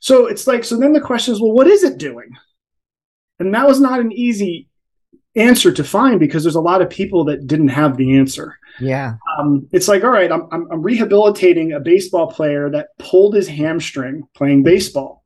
so 0.00 0.26
it's 0.26 0.46
like 0.46 0.62
so 0.64 0.76
then 0.76 0.92
the 0.92 1.00
question 1.00 1.34
is 1.34 1.40
well 1.40 1.52
what 1.52 1.66
is 1.66 1.82
it 1.82 1.98
doing 1.98 2.30
and 3.40 3.52
that 3.54 3.66
was 3.66 3.80
not 3.80 3.98
an 4.00 4.12
easy 4.12 4.68
answer 5.34 5.72
to 5.72 5.84
find 5.84 6.20
because 6.20 6.42
there's 6.42 6.54
a 6.54 6.60
lot 6.60 6.82
of 6.82 6.90
people 6.90 7.24
that 7.24 7.46
didn't 7.46 7.68
have 7.68 7.96
the 7.96 8.18
answer. 8.18 8.58
Yeah. 8.80 9.16
um, 9.38 9.68
it's 9.72 9.86
like 9.86 10.02
all 10.02 10.10
right 10.10 10.32
I'm, 10.32 10.46
I'm, 10.50 10.66
I'm 10.72 10.82
rehabilitating 10.82 11.72
a 11.72 11.80
baseball 11.80 12.30
player 12.30 12.70
that 12.70 12.88
pulled 12.98 13.34
his 13.34 13.46
hamstring 13.48 14.26
playing 14.34 14.62
baseball. 14.62 15.22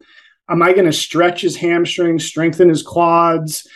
Am 0.48 0.62
i 0.62 0.72
going 0.72 0.86
to 0.86 0.92
stretch 0.92 1.42
his 1.42 1.56
hamstring 1.56 2.18
strengthen 2.18 2.68
his 2.68 2.82
quads 2.82 3.66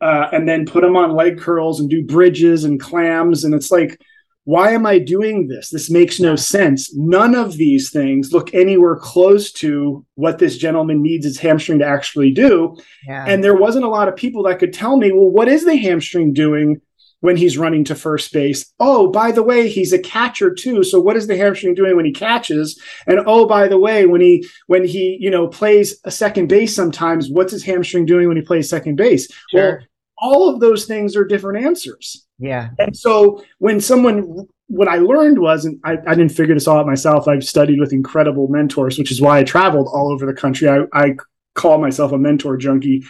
uh, 0.00 0.28
and 0.32 0.48
then 0.48 0.66
put 0.66 0.84
him 0.84 0.96
on 0.96 1.12
leg 1.12 1.38
curls 1.38 1.80
and 1.80 1.90
do 1.90 2.04
bridges 2.04 2.64
and 2.64 2.80
clams? 2.80 3.44
And 3.44 3.54
it's 3.54 3.70
like 3.70 4.00
why 4.46 4.70
am 4.70 4.86
i 4.86 4.98
doing 4.98 5.48
this 5.48 5.68
this 5.70 5.90
makes 5.90 6.18
no 6.18 6.34
sense 6.34 6.94
none 6.96 7.34
of 7.34 7.56
these 7.58 7.90
things 7.90 8.32
look 8.32 8.52
anywhere 8.54 8.96
close 8.96 9.52
to 9.52 10.04
what 10.14 10.38
this 10.38 10.56
gentleman 10.56 11.02
needs 11.02 11.24
his 11.26 11.38
hamstring 11.38 11.78
to 11.80 11.84
actually 11.86 12.30
do 12.32 12.74
Yeah. 13.06 13.24
and 13.28 13.44
there 13.44 13.56
wasn't 13.56 13.84
a 13.84 13.88
lot 13.88 14.08
of 14.08 14.16
people 14.16 14.42
that 14.44 14.58
could 14.58 14.72
tell 14.72 14.96
me 14.96 15.12
well 15.12 15.30
what 15.30 15.48
is 15.48 15.64
the 15.64 15.76
hamstring 15.76 16.32
doing 16.32 16.80
when 17.20 17.36
he's 17.36 17.56
running 17.56 17.82
to 17.82 17.94
first 17.94 18.30
base. 18.30 18.72
Oh, 18.78 19.10
by 19.10 19.32
the 19.32 19.42
way, 19.42 19.68
he's 19.68 19.92
a 19.92 19.98
catcher 19.98 20.52
too. 20.52 20.84
So 20.84 21.00
what 21.00 21.16
is 21.16 21.26
the 21.26 21.36
hamstring 21.36 21.74
doing 21.74 21.96
when 21.96 22.04
he 22.04 22.12
catches? 22.12 22.78
And 23.06 23.20
oh, 23.26 23.46
by 23.46 23.68
the 23.68 23.78
way, 23.78 24.04
when 24.04 24.20
he 24.20 24.46
when 24.66 24.84
he 24.84 25.16
you 25.18 25.30
know 25.30 25.48
plays 25.48 25.98
a 26.04 26.10
second 26.10 26.48
base 26.48 26.76
sometimes, 26.76 27.30
what's 27.30 27.52
his 27.52 27.64
hamstring 27.64 28.04
doing 28.04 28.28
when 28.28 28.36
he 28.36 28.42
plays 28.42 28.68
second 28.68 28.96
base? 28.96 29.28
Sure. 29.50 29.78
Well, 29.78 29.86
all 30.18 30.50
of 30.54 30.60
those 30.60 30.84
things 30.84 31.16
are 31.16 31.24
different 31.24 31.64
answers. 31.64 32.25
Yeah. 32.38 32.70
And 32.78 32.96
so 32.96 33.42
when 33.58 33.80
someone 33.80 34.46
what 34.68 34.88
I 34.88 34.96
learned 34.96 35.38
was, 35.38 35.64
and 35.64 35.78
I, 35.84 35.96
I, 36.08 36.16
didn't 36.16 36.32
figure 36.32 36.52
this 36.52 36.66
all 36.66 36.78
out 36.78 36.86
myself. 36.86 37.28
I've 37.28 37.44
studied 37.44 37.78
with 37.78 37.92
incredible 37.92 38.48
mentors, 38.48 38.98
which 38.98 39.12
is 39.12 39.20
why 39.20 39.38
I 39.38 39.44
traveled 39.44 39.88
all 39.92 40.10
over 40.10 40.26
the 40.26 40.32
country. 40.34 40.68
I, 40.68 40.80
I 40.92 41.14
call 41.54 41.78
myself 41.78 42.10
a 42.10 42.18
mentor 42.18 42.56
junkie 42.56 43.04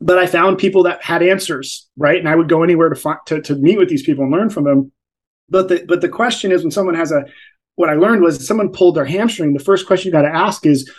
but 0.00 0.18
I 0.18 0.26
found 0.26 0.58
people 0.58 0.84
that 0.84 1.02
had 1.02 1.22
answers, 1.22 1.88
right? 1.96 2.18
And 2.18 2.28
I 2.28 2.36
would 2.36 2.48
go 2.48 2.62
anywhere 2.62 2.88
to 2.88 3.16
to, 3.26 3.40
to 3.42 3.54
meet 3.56 3.78
with 3.78 3.88
these 3.88 4.02
people 4.02 4.24
and 4.24 4.32
learn 4.32 4.50
from 4.50 4.64
them. 4.64 4.92
But 5.48 5.68
the 5.68 5.84
but 5.88 6.00
the 6.00 6.08
question 6.08 6.52
is 6.52 6.62
when 6.62 6.70
someone 6.70 6.94
has 6.94 7.10
a 7.10 7.24
what 7.74 7.90
I 7.90 7.94
learned 7.94 8.22
was 8.22 8.46
someone 8.46 8.72
pulled 8.72 8.96
their 8.96 9.04
hamstring, 9.04 9.54
the 9.54 9.64
first 9.64 9.86
question 9.86 10.08
you 10.08 10.12
got 10.12 10.22
to 10.22 10.34
ask 10.34 10.66
is 10.66 10.90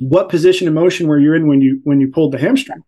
what 0.00 0.28
position 0.28 0.66
of 0.68 0.74
motion 0.74 1.06
were 1.06 1.18
you 1.18 1.34
in 1.34 1.48
when 1.48 1.60
you 1.60 1.80
when 1.84 2.00
you 2.00 2.08
pulled 2.08 2.32
the 2.32 2.38
hamstring? 2.38 2.82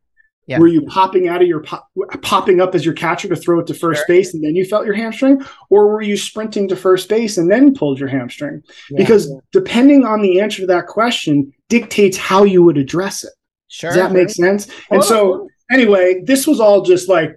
Yeah. 0.49 0.59
Were 0.59 0.69
you 0.69 0.81
popping 0.87 1.29
out 1.29 1.43
of 1.43 1.47
your 1.47 1.61
pop, 1.61 1.91
popping 2.23 2.59
up 2.59 2.75
as 2.75 2.83
your 2.83 2.95
catcher 2.95 3.29
to 3.29 3.37
throw 3.37 3.61
it 3.61 3.67
to 3.67 3.75
first 3.75 3.99
sure. 4.07 4.17
base 4.17 4.33
and 4.33 4.43
then 4.43 4.57
you 4.57 4.65
felt 4.65 4.87
your 4.87 4.95
hamstring, 4.95 5.43
or 5.69 5.89
were 5.89 6.01
you 6.01 6.17
sprinting 6.17 6.67
to 6.69 6.77
first 6.77 7.11
base 7.11 7.37
and 7.37 7.51
then 7.51 7.75
pulled 7.75 8.01
your 8.01 8.09
hamstring? 8.09 8.63
Yeah, 8.91 8.97
because 8.97 9.29
yeah. 9.29 9.37
depending 9.53 10.07
on 10.07 10.23
the 10.23 10.41
answer 10.41 10.63
to 10.63 10.67
that 10.69 10.87
question 10.87 11.53
dictates 11.69 12.17
how 12.17 12.45
you 12.45 12.65
would 12.65 12.79
address 12.79 13.25
it. 13.25 13.33
Sure. 13.69 13.91
Does 13.91 13.99
that 13.99 14.13
make 14.13 14.31
sense? 14.31 14.69
And 14.91 15.05
so, 15.05 15.51
anyway, 15.71 16.23
this 16.25 16.47
was 16.47 16.61
all 16.61 16.81
just 16.81 17.11
like 17.11 17.37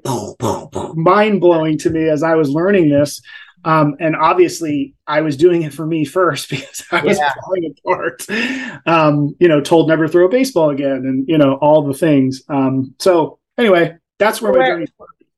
mind 0.94 1.42
blowing 1.42 1.78
to 1.80 1.90
me 1.90 2.08
as 2.08 2.24
I 2.24 2.36
was 2.36 2.50
learning 2.50 2.90
this. 2.90 3.22
Um, 3.64 3.96
and 4.00 4.16
obviously, 4.16 4.96
I 5.08 5.22
was 5.22 5.38
doing 5.38 5.64
it 5.64 5.74
for 5.74 5.86
me 5.86 6.06
first 6.06 6.50
because 6.50 6.84
I 6.92 7.04
was 7.04 7.18
yeah. 7.18 7.34
falling 7.44 7.74
apart. 7.86 8.26
Um, 8.86 9.36
you 9.40 9.48
know, 9.48 9.62
told 9.62 9.88
never 9.88 10.08
throw 10.08 10.26
a 10.26 10.30
baseball 10.30 10.70
again, 10.70 11.04
and 11.06 11.28
you 11.28 11.38
know 11.38 11.56
all 11.56 11.84
the 11.84 11.94
things. 11.94 12.44
Um, 12.50 12.96
so 13.00 13.40
anyway, 13.58 13.96
that's 14.20 14.42
where, 14.42 14.52
where 14.52 14.62
my 14.62 14.68
journey. 14.68 14.88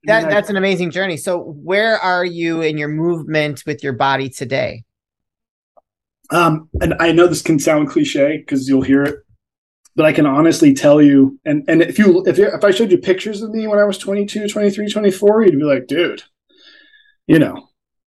That, 0.06 0.30
that's 0.30 0.50
an 0.50 0.58
amazing 0.58 0.92
journey. 0.92 1.16
So, 1.16 1.40
where 1.40 1.98
are 1.98 2.26
you 2.26 2.62
in 2.62 2.78
your 2.78 2.90
movement 2.90 3.64
with 3.66 3.84
your 3.84 3.94
body 3.94 4.30
today? 4.30 4.84
Um, 6.30 6.70
and 6.82 6.96
I 7.00 7.12
know 7.12 7.28
this 7.28 7.42
can 7.42 7.60
sound 7.60 7.90
cliche 7.90 8.38
because 8.38 8.68
you'll 8.68 8.82
hear 8.82 9.04
it 9.04 9.24
but 9.96 10.06
I 10.06 10.14
can 10.14 10.26
honestly 10.26 10.74
tell 10.74 11.02
you, 11.02 11.40
and 11.46 11.64
and 11.68 11.82
if 11.82 12.00
you 12.00 12.24
if 12.26 12.38
you, 12.38 12.48
if 12.48 12.64
I 12.64 12.72
showed 12.72 12.92
you 12.92 12.98
pictures 12.98 13.42
of 13.42 13.52
me 13.52 13.68
when 13.68 13.80
I 13.80 13.84
was 13.84 13.98
22, 13.98 14.48
23, 14.48 14.90
24, 14.90 15.44
you'd 15.44 15.60
be 15.60 15.64
like, 15.64 15.88
dude, 15.88 16.24
you 17.28 17.40
know, 17.40 17.70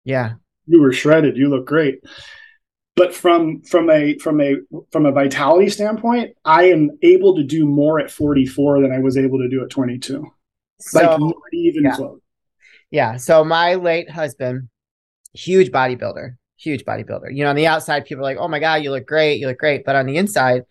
yeah, 0.04 0.34
you 0.66 0.80
were 0.80 0.92
shredded. 0.92 1.37
You 1.37 1.49
look 1.49 1.66
great. 1.66 2.00
But 2.96 3.12
from 3.12 3.62
from 3.62 3.90
a 3.90 4.16
from 4.18 4.40
a 4.40 4.54
from 4.92 5.06
a 5.06 5.12
vitality 5.12 5.68
standpoint, 5.68 6.37
I 6.44 6.64
am 6.64 6.90
able 7.02 7.34
to 7.37 7.42
do 7.42 7.66
more 7.66 7.99
at 7.99 8.11
44 8.11 8.82
than 8.82 8.92
I 8.92 9.00
was 9.00 9.16
able 9.16 9.38
to 9.38 9.49
do 9.49 9.64
at 9.64 9.70
22. 9.70 10.25
So, 10.80 11.00
like 11.00 11.18
not 11.20 11.34
even 11.52 11.84
yeah. 11.84 11.96
close. 11.96 12.20
Yeah. 12.90 13.16
So 13.16 13.44
my 13.44 13.75
late 13.75 14.08
husband, 14.08 14.68
huge 15.32 15.73
bodybuilder, 15.73 16.37
huge 16.56 16.84
bodybuilder. 16.84 17.34
You 17.34 17.42
know, 17.42 17.50
on 17.50 17.56
the 17.56 17.66
outside, 17.66 18.04
people 18.04 18.23
are 18.23 18.28
like, 18.30 18.38
"Oh 18.38 18.46
my 18.46 18.61
god, 18.61 18.84
you 18.84 18.92
look 18.92 19.06
great, 19.06 19.40
you 19.40 19.49
look 19.49 19.58
great," 19.58 19.84
but 19.84 19.96
on 19.96 20.06
the 20.06 20.16
inside, 20.16 20.62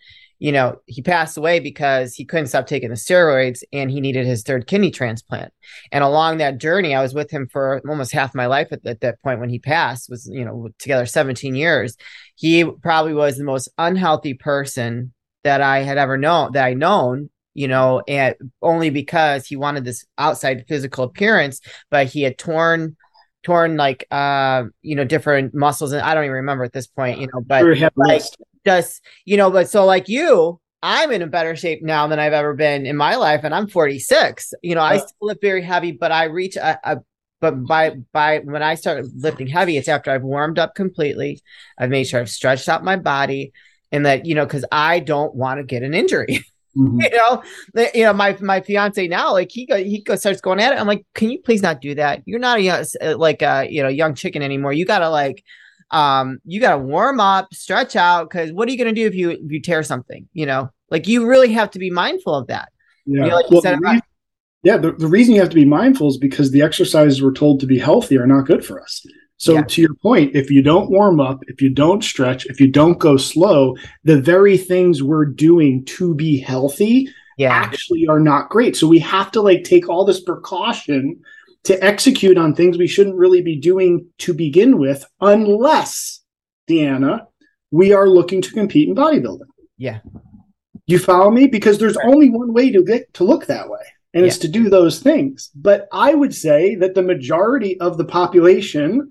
you 0.43 0.51
know, 0.51 0.75
he 0.87 1.01
passed 1.01 1.37
away 1.37 1.61
because 1.61 2.15
he 2.15 2.25
couldn't 2.25 2.47
stop 2.47 2.67
taking 2.67 2.89
the 2.89 2.95
steroids 2.95 3.63
and 3.71 3.89
he 3.89 4.01
needed 4.01 4.25
his 4.25 4.43
third 4.43 4.67
kidney 4.67 4.91
transplant. 4.91 5.53
And 5.89 6.03
along 6.03 6.37
that 6.37 6.57
journey, 6.57 6.93
I 6.93 7.01
was 7.01 7.13
with 7.13 7.31
him 7.31 7.47
for 7.49 7.81
almost 7.87 8.11
half 8.11 8.35
my 8.35 8.47
life 8.47 8.67
at, 8.73 8.85
at 8.85 8.99
that 8.99 9.21
point 9.21 9.39
when 9.39 9.47
he 9.47 9.57
passed, 9.57 10.09
was, 10.09 10.29
you 10.29 10.43
know, 10.43 10.67
together 10.79 11.05
17 11.05 11.55
years. 11.55 11.95
He 12.35 12.65
probably 12.65 13.13
was 13.13 13.37
the 13.37 13.45
most 13.45 13.69
unhealthy 13.77 14.33
person 14.33 15.13
that 15.45 15.61
I 15.61 15.79
had 15.79 15.97
ever 15.97 16.17
known, 16.17 16.51
that 16.51 16.65
I 16.65 16.73
known 16.73 17.29
you 17.55 17.67
know, 17.67 18.01
and 18.07 18.33
only 18.63 18.89
because 18.89 19.45
he 19.45 19.55
wanted 19.55 19.85
this 19.85 20.03
outside 20.17 20.65
physical 20.67 21.03
appearance, 21.03 21.61
but 21.91 22.07
he 22.07 22.23
had 22.23 22.37
torn 22.37 22.97
torn 23.43 23.77
like 23.77 24.07
uh 24.09 24.63
you 24.81 24.95
know 24.95 25.03
different 25.03 25.53
muscles 25.53 25.91
and 25.91 26.01
I 26.01 26.13
don't 26.15 26.23
even 26.23 26.33
remember 26.33 26.63
at 26.63 26.73
this 26.73 26.87
point, 26.87 27.19
you 27.19 27.27
know, 27.27 27.41
but 27.41 27.63
like 27.95 28.23
just 28.65 29.01
you 29.25 29.37
know 29.37 29.51
but 29.51 29.69
so 29.69 29.85
like 29.85 30.07
you 30.07 30.59
i'm 30.81 31.11
in 31.11 31.21
a 31.21 31.27
better 31.27 31.55
shape 31.55 31.81
now 31.81 32.07
than 32.07 32.19
i've 32.19 32.33
ever 32.33 32.53
been 32.53 32.85
in 32.85 32.95
my 32.95 33.15
life 33.15 33.41
and 33.43 33.53
i'm 33.53 33.67
46 33.67 34.53
you 34.61 34.75
know 34.75 34.81
i 34.81 34.97
still 34.97 35.13
lift 35.21 35.41
very 35.41 35.61
heavy 35.61 35.91
but 35.91 36.11
i 36.11 36.25
reach 36.25 36.55
a, 36.55 36.79
a 36.83 36.97
but 37.39 37.63
by 37.65 37.91
by 38.11 38.39
when 38.39 38.63
i 38.63 38.75
start 38.75 39.05
lifting 39.15 39.47
heavy 39.47 39.77
it's 39.77 39.87
after 39.87 40.11
i've 40.11 40.23
warmed 40.23 40.59
up 40.59 40.75
completely 40.75 41.41
i've 41.77 41.89
made 41.89 42.05
sure 42.05 42.19
i've 42.19 42.29
stretched 42.29 42.69
out 42.69 42.83
my 42.83 42.95
body 42.95 43.51
and 43.91 44.05
that 44.05 44.25
you 44.25 44.35
know 44.35 44.45
because 44.45 44.65
i 44.71 44.99
don't 44.99 45.35
want 45.35 45.59
to 45.59 45.63
get 45.63 45.83
an 45.83 45.93
injury 45.93 46.43
Mm-hmm. 46.75 47.01
you 47.01 47.09
know, 47.11 47.43
you 47.93 48.03
know, 48.03 48.13
my 48.13 48.35
my 48.41 48.59
fiance 48.61 49.07
now, 49.07 49.31
like 49.31 49.51
he 49.51 49.67
go, 49.67 49.77
he 49.77 50.01
go 50.01 50.15
starts 50.15 50.41
going 50.41 50.59
at 50.59 50.73
it. 50.73 50.79
I'm 50.79 50.87
like, 50.87 51.05
can 51.13 51.29
you 51.29 51.39
please 51.39 51.61
not 51.61 51.81
do 51.81 51.93
that? 51.95 52.23
You're 52.25 52.39
not 52.39 52.57
a 52.57 52.61
young, 52.61 52.85
like 53.17 53.43
a 53.43 53.67
you 53.69 53.83
know 53.83 53.89
young 53.89 54.15
chicken 54.15 54.41
anymore. 54.41 54.73
You 54.73 54.85
gotta 54.85 55.09
like 55.09 55.43
um, 55.91 56.39
you 56.45 56.59
got 56.59 56.71
to 56.71 56.79
warm 56.79 57.19
up, 57.19 57.53
stretch 57.53 57.95
out, 57.95 58.29
because 58.29 58.51
what 58.51 58.67
are 58.67 58.71
you 58.71 58.77
going 58.77 58.93
to 58.93 59.01
do 59.01 59.07
if 59.07 59.15
you 59.15 59.31
if 59.31 59.51
you 59.51 59.61
tear 59.61 59.83
something? 59.83 60.27
You 60.33 60.45
know, 60.45 60.69
like 60.89 61.07
you 61.07 61.27
really 61.27 61.51
have 61.53 61.71
to 61.71 61.79
be 61.79 61.89
mindful 61.89 62.35
of 62.35 62.47
that. 62.47 62.69
Yeah, 63.05 63.23
you 63.23 63.29
know, 63.29 63.35
like 63.35 63.51
well, 63.51 63.61
the 63.61 63.77
reason, 63.77 64.01
yeah. 64.63 64.77
The, 64.77 64.91
the 64.93 65.07
reason 65.07 65.33
you 65.33 65.41
have 65.41 65.49
to 65.49 65.55
be 65.55 65.65
mindful 65.65 66.09
is 66.09 66.17
because 66.17 66.51
the 66.51 66.61
exercises 66.61 67.21
we're 67.21 67.33
told 67.33 67.59
to 67.59 67.65
be 67.65 67.79
healthy 67.79 68.17
are 68.17 68.27
not 68.27 68.45
good 68.45 68.65
for 68.65 68.81
us. 68.81 69.05
So 69.37 69.55
yeah. 69.55 69.63
to 69.63 69.81
your 69.81 69.93
point, 69.95 70.35
if 70.35 70.49
you 70.49 70.61
don't 70.61 70.89
warm 70.89 71.19
up, 71.19 71.41
if 71.47 71.61
you 71.61 71.69
don't 71.69 72.03
stretch, 72.03 72.45
if 72.45 72.61
you 72.61 72.67
don't 72.67 72.97
go 72.97 73.17
slow, 73.17 73.75
the 74.05 74.21
very 74.21 74.57
things 74.57 75.03
we're 75.03 75.25
doing 75.25 75.83
to 75.85 76.15
be 76.15 76.39
healthy 76.39 77.09
yeah. 77.37 77.51
actually 77.51 78.07
are 78.07 78.21
not 78.21 78.49
great. 78.49 78.77
So 78.77 78.87
we 78.87 78.99
have 78.99 79.31
to 79.31 79.41
like 79.41 79.65
take 79.65 79.89
all 79.89 80.05
this 80.05 80.21
precaution 80.21 81.19
to 81.65 81.81
execute 81.83 82.37
on 82.37 82.53
things 82.53 82.77
we 82.77 82.87
shouldn't 82.87 83.15
really 83.15 83.41
be 83.41 83.55
doing 83.55 84.07
to 84.19 84.33
begin 84.33 84.77
with, 84.77 85.05
unless, 85.21 86.21
Deanna, 86.69 87.27
we 87.71 87.93
are 87.93 88.07
looking 88.07 88.41
to 88.41 88.51
compete 88.51 88.89
in 88.89 88.95
bodybuilding. 88.95 89.47
Yeah. 89.77 89.99
You 90.85 90.99
follow 90.99 91.31
me? 91.31 91.47
Because 91.47 91.77
there's 91.77 91.95
right. 91.95 92.07
only 92.07 92.29
one 92.29 92.53
way 92.53 92.71
to 92.71 92.83
get 92.83 93.13
to 93.15 93.23
look 93.23 93.45
that 93.45 93.69
way, 93.69 93.79
and 94.13 94.21
yeah. 94.21 94.27
it's 94.27 94.37
to 94.39 94.47
do 94.49 94.69
those 94.69 94.99
things. 94.99 95.49
But 95.55 95.87
I 95.93 96.13
would 96.13 96.35
say 96.35 96.75
that 96.75 96.95
the 96.95 97.01
majority 97.01 97.79
of 97.79 97.97
the 97.97 98.05
population, 98.05 99.09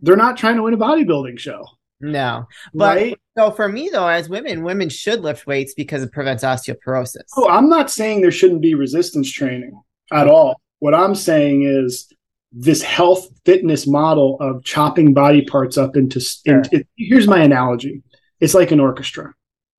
they're 0.00 0.16
not 0.16 0.36
trying 0.36 0.56
to 0.56 0.62
win 0.62 0.74
a 0.74 0.78
bodybuilding 0.78 1.38
show. 1.38 1.64
No. 2.00 2.46
But 2.74 2.96
right? 2.96 3.20
so 3.36 3.50
for 3.50 3.68
me 3.68 3.90
though, 3.90 4.06
as 4.06 4.28
women, 4.28 4.62
women 4.62 4.88
should 4.88 5.20
lift 5.20 5.46
weights 5.46 5.74
because 5.74 6.02
it 6.02 6.12
prevents 6.12 6.44
osteoporosis. 6.44 7.28
Oh, 7.36 7.48
I'm 7.48 7.68
not 7.68 7.90
saying 7.90 8.20
there 8.20 8.30
shouldn't 8.30 8.62
be 8.62 8.74
resistance 8.74 9.30
training 9.30 9.78
at 10.12 10.26
all. 10.26 10.60
What 10.80 10.94
I'm 10.94 11.14
saying 11.14 11.62
is 11.62 12.12
this 12.52 12.82
health 12.82 13.28
fitness 13.44 13.86
model 13.86 14.36
of 14.40 14.64
chopping 14.64 15.14
body 15.14 15.42
parts 15.42 15.78
up 15.78 15.96
into, 15.96 16.20
sure. 16.20 16.62
it, 16.72 16.88
here's 16.96 17.28
my 17.28 17.40
analogy. 17.42 18.02
It's 18.40 18.54
like 18.54 18.72
an 18.72 18.80
orchestra. 18.80 19.32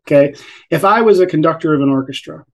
Okay. 0.08 0.36
If 0.70 0.86
I 0.86 1.02
was 1.02 1.20
a 1.20 1.28
conductor 1.28 1.74
of 1.74 1.82
an 1.82 1.90
orchestra 1.90 2.46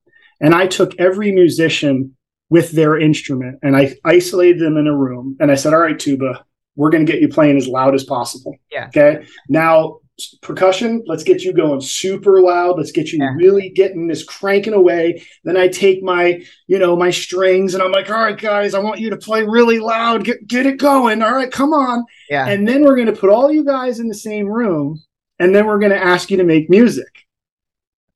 and 0.41 0.55
I 0.55 0.67
took 0.67 0.99
every 0.99 1.31
musician 1.31 2.15
with 2.49 2.71
their 2.71 2.97
instrument 2.97 3.59
and 3.61 3.75
I 3.75 3.95
isolated 4.03 4.59
them 4.59 4.77
in 4.77 4.87
a 4.87 4.95
room 4.95 5.37
and 5.39 5.51
I 5.51 5.55
said, 5.55 5.73
all 5.73 5.79
right, 5.79 5.99
tuba, 5.99 6.43
we're 6.75 6.89
going 6.89 7.05
to 7.05 7.11
get 7.11 7.21
you 7.21 7.27
playing 7.27 7.57
as 7.57 7.67
loud 7.67 7.93
as 7.93 8.03
possible. 8.03 8.55
Yeah. 8.71 8.87
Okay. 8.87 9.25
Now 9.49 9.99
percussion 10.41 11.03
let's 11.05 11.23
get 11.23 11.43
you 11.43 11.53
going 11.53 11.79
super 11.79 12.41
loud. 12.41 12.77
Let's 12.77 12.91
get 12.91 13.11
you 13.11 13.19
yeah. 13.19 13.33
really 13.35 13.69
getting 13.69 14.07
this 14.07 14.23
cranking 14.23 14.73
away. 14.73 15.23
Then 15.43 15.57
i 15.57 15.67
take 15.67 16.01
my 16.01 16.41
you 16.67 16.79
know 16.79 16.95
my 16.95 17.11
strings 17.11 17.73
and 17.73 17.83
i'm 17.83 17.91
like 17.91 18.09
all 18.09 18.17
right 18.17 18.37
guys 18.37 18.73
i 18.73 18.79
want 18.79 18.99
you 18.99 19.09
to 19.11 19.17
play 19.17 19.43
really 19.43 19.79
loud. 19.79 20.23
Get, 20.23 20.47
get 20.47 20.65
it 20.65 20.79
going. 20.79 21.21
All 21.21 21.35
right 21.35 21.51
come 21.51 21.73
on. 21.73 22.03
Yeah. 22.29 22.47
And 22.47 22.67
then 22.67 22.83
we're 22.83 22.95
going 22.95 23.13
to 23.13 23.19
put 23.19 23.29
all 23.29 23.51
you 23.51 23.63
guys 23.63 23.99
in 23.99 24.07
the 24.07 24.15
same 24.15 24.47
room 24.47 25.01
and 25.39 25.53
then 25.53 25.67
we're 25.67 25.79
going 25.79 25.91
to 25.91 26.03
ask 26.03 26.31
you 26.31 26.37
to 26.37 26.43
make 26.43 26.69
music. 26.69 27.25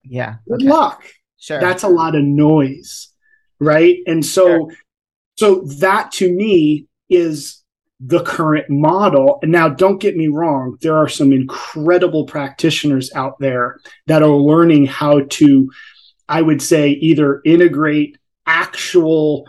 Yeah. 0.03 0.36
Good 0.48 0.62
okay. 0.62 0.70
luck. 0.70 1.03
Sure. 1.38 1.60
That's 1.60 1.84
a 1.84 1.89
lot 1.89 2.15
of 2.15 2.24
noise 2.24 3.12
right? 3.62 4.00
And 4.08 4.25
so 4.25 4.46
sure. 4.46 4.75
so 5.38 5.62
that 5.79 6.12
to 6.13 6.29
me 6.29 6.88
is 7.10 7.61
the 8.03 8.24
current 8.24 8.70
model. 8.70 9.39
And 9.41 9.51
now, 9.51 9.70
don't 9.70 10.01
get 10.01 10.17
me 10.17 10.27
wrong, 10.27 10.77
there 10.81 10.98
are 10.98 11.08
some 11.08 11.31
incredible 11.31 12.25
practitioners 12.25 13.12
out 13.13 13.39
there 13.39 13.79
that 14.08 14.24
are 14.24 14.29
learning 14.29 14.88
how 14.88 15.22
to, 15.22 15.72
I 16.27 16.41
would 16.41 16.62
say, 16.62 16.89
either 16.89 17.41
integrate 17.46 18.17
actual 18.48 19.48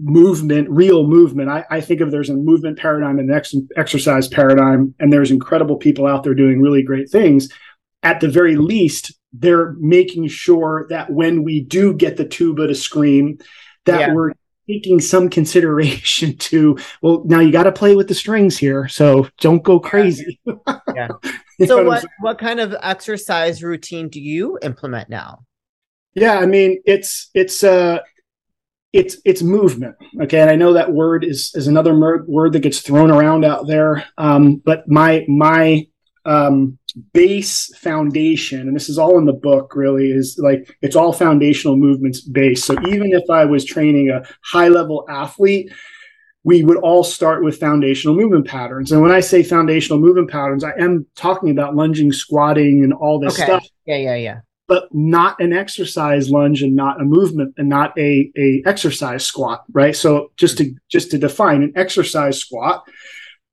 movement, 0.00 0.68
real 0.68 1.06
movement. 1.06 1.48
I, 1.48 1.64
I 1.70 1.80
think 1.80 2.00
of 2.00 2.10
there's 2.10 2.30
a 2.30 2.34
movement 2.34 2.78
paradigm 2.78 3.20
and 3.20 3.30
an 3.30 3.36
ex- 3.36 3.54
exercise 3.76 4.26
paradigm, 4.26 4.94
and 4.98 5.12
there's 5.12 5.30
incredible 5.30 5.76
people 5.76 6.06
out 6.06 6.24
there 6.24 6.34
doing 6.34 6.60
really 6.60 6.82
great 6.82 7.08
things. 7.08 7.48
At 8.02 8.20
the 8.20 8.28
very 8.28 8.56
least, 8.56 9.12
they're 9.32 9.74
making 9.78 10.26
sure 10.26 10.86
that 10.90 11.10
when 11.12 11.44
we 11.44 11.62
do 11.62 11.94
get 11.94 12.16
the 12.16 12.24
tuba 12.24 12.66
to 12.66 12.74
scream, 12.74 13.38
that 13.84 14.00
yeah. 14.00 14.14
we're 14.14 14.32
taking 14.70 15.00
some 15.00 15.28
consideration 15.28 16.36
to 16.38 16.78
well 17.02 17.22
now 17.26 17.40
you 17.40 17.50
got 17.50 17.64
to 17.64 17.72
play 17.72 17.96
with 17.96 18.08
the 18.08 18.14
strings 18.14 18.56
here 18.56 18.88
so 18.88 19.28
don't 19.40 19.62
go 19.62 19.80
crazy. 19.80 20.40
Yeah. 20.94 21.08
So 21.66 21.84
what 21.84 22.04
what 22.20 22.38
kind 22.38 22.58
of 22.58 22.74
exercise 22.82 23.62
routine 23.62 24.08
do 24.08 24.20
you 24.20 24.58
implement 24.62 25.08
now? 25.08 25.44
Yeah 26.14 26.38
i 26.38 26.46
mean 26.46 26.82
it's 26.84 27.30
it's 27.34 27.62
uh 27.62 28.00
it's 28.92 29.18
it's 29.24 29.42
movement 29.42 29.94
okay? 30.22 30.40
And 30.40 30.50
i 30.50 30.56
know 30.56 30.72
that 30.72 30.92
word 30.92 31.24
is 31.24 31.52
is 31.54 31.68
another 31.68 31.94
mer- 31.94 32.24
word 32.26 32.54
that 32.54 32.60
gets 32.60 32.80
thrown 32.80 33.10
around 33.10 33.44
out 33.44 33.66
there 33.66 34.04
um 34.18 34.56
but 34.56 34.88
my 34.88 35.24
my 35.28 35.86
um 36.24 36.78
base 36.92 37.74
foundation 37.76 38.60
and 38.60 38.74
this 38.74 38.88
is 38.88 38.98
all 38.98 39.18
in 39.18 39.24
the 39.24 39.32
book 39.32 39.74
really 39.74 40.10
is 40.10 40.38
like 40.38 40.76
it's 40.82 40.96
all 40.96 41.12
foundational 41.12 41.76
movements 41.76 42.20
based. 42.20 42.64
So 42.64 42.74
even 42.88 43.12
if 43.12 43.28
i 43.30 43.44
was 43.44 43.64
training 43.64 44.10
a 44.10 44.22
high 44.44 44.68
level 44.68 45.04
athlete 45.08 45.72
we 46.42 46.64
would 46.64 46.78
all 46.78 47.04
start 47.04 47.44
with 47.44 47.60
foundational 47.60 48.16
movement 48.16 48.46
patterns. 48.46 48.92
And 48.92 49.02
when 49.02 49.10
i 49.10 49.20
say 49.20 49.42
foundational 49.42 49.98
movement 49.98 50.30
patterns 50.30 50.64
i 50.64 50.72
am 50.78 51.06
talking 51.16 51.50
about 51.50 51.74
lunging 51.74 52.12
squatting 52.12 52.84
and 52.84 52.92
all 52.92 53.20
this 53.20 53.34
okay. 53.34 53.44
stuff. 53.44 53.66
Yeah 53.86 53.96
yeah 53.96 54.16
yeah. 54.16 54.40
But 54.66 54.88
not 54.92 55.40
an 55.40 55.52
exercise 55.52 56.30
lunge 56.30 56.62
and 56.62 56.76
not 56.76 57.00
a 57.00 57.04
movement 57.04 57.54
and 57.56 57.68
not 57.68 57.96
a, 57.98 58.30
a 58.36 58.62
exercise 58.66 59.26
squat 59.26 59.64
right? 59.72 59.96
So 59.96 60.32
just 60.36 60.58
to 60.58 60.74
just 60.88 61.10
to 61.10 61.18
define 61.18 61.62
an 61.62 61.72
exercise 61.76 62.38
squat 62.38 62.84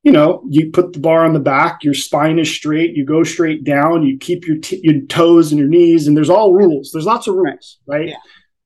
you 0.07 0.13
know, 0.13 0.41
you 0.47 0.71
put 0.71 0.93
the 0.93 1.01
bar 1.01 1.25
on 1.25 1.33
the 1.33 1.39
back, 1.41 1.83
your 1.83 1.93
spine 1.93 2.39
is 2.39 2.49
straight, 2.49 2.95
you 2.95 3.03
go 3.03 3.23
straight 3.23 3.65
down, 3.65 4.03
you 4.03 4.17
keep 4.17 4.47
your, 4.47 4.57
t- 4.57 4.79
your 4.81 5.01
toes 5.07 5.51
and 5.51 5.59
your 5.59 5.67
knees, 5.67 6.07
and 6.07 6.15
there's 6.15 6.29
all 6.29 6.53
rules. 6.53 6.91
There's 6.93 7.05
lots 7.05 7.27
of 7.27 7.35
rules, 7.35 7.79
right? 7.87 8.07
Yeah. 8.07 8.15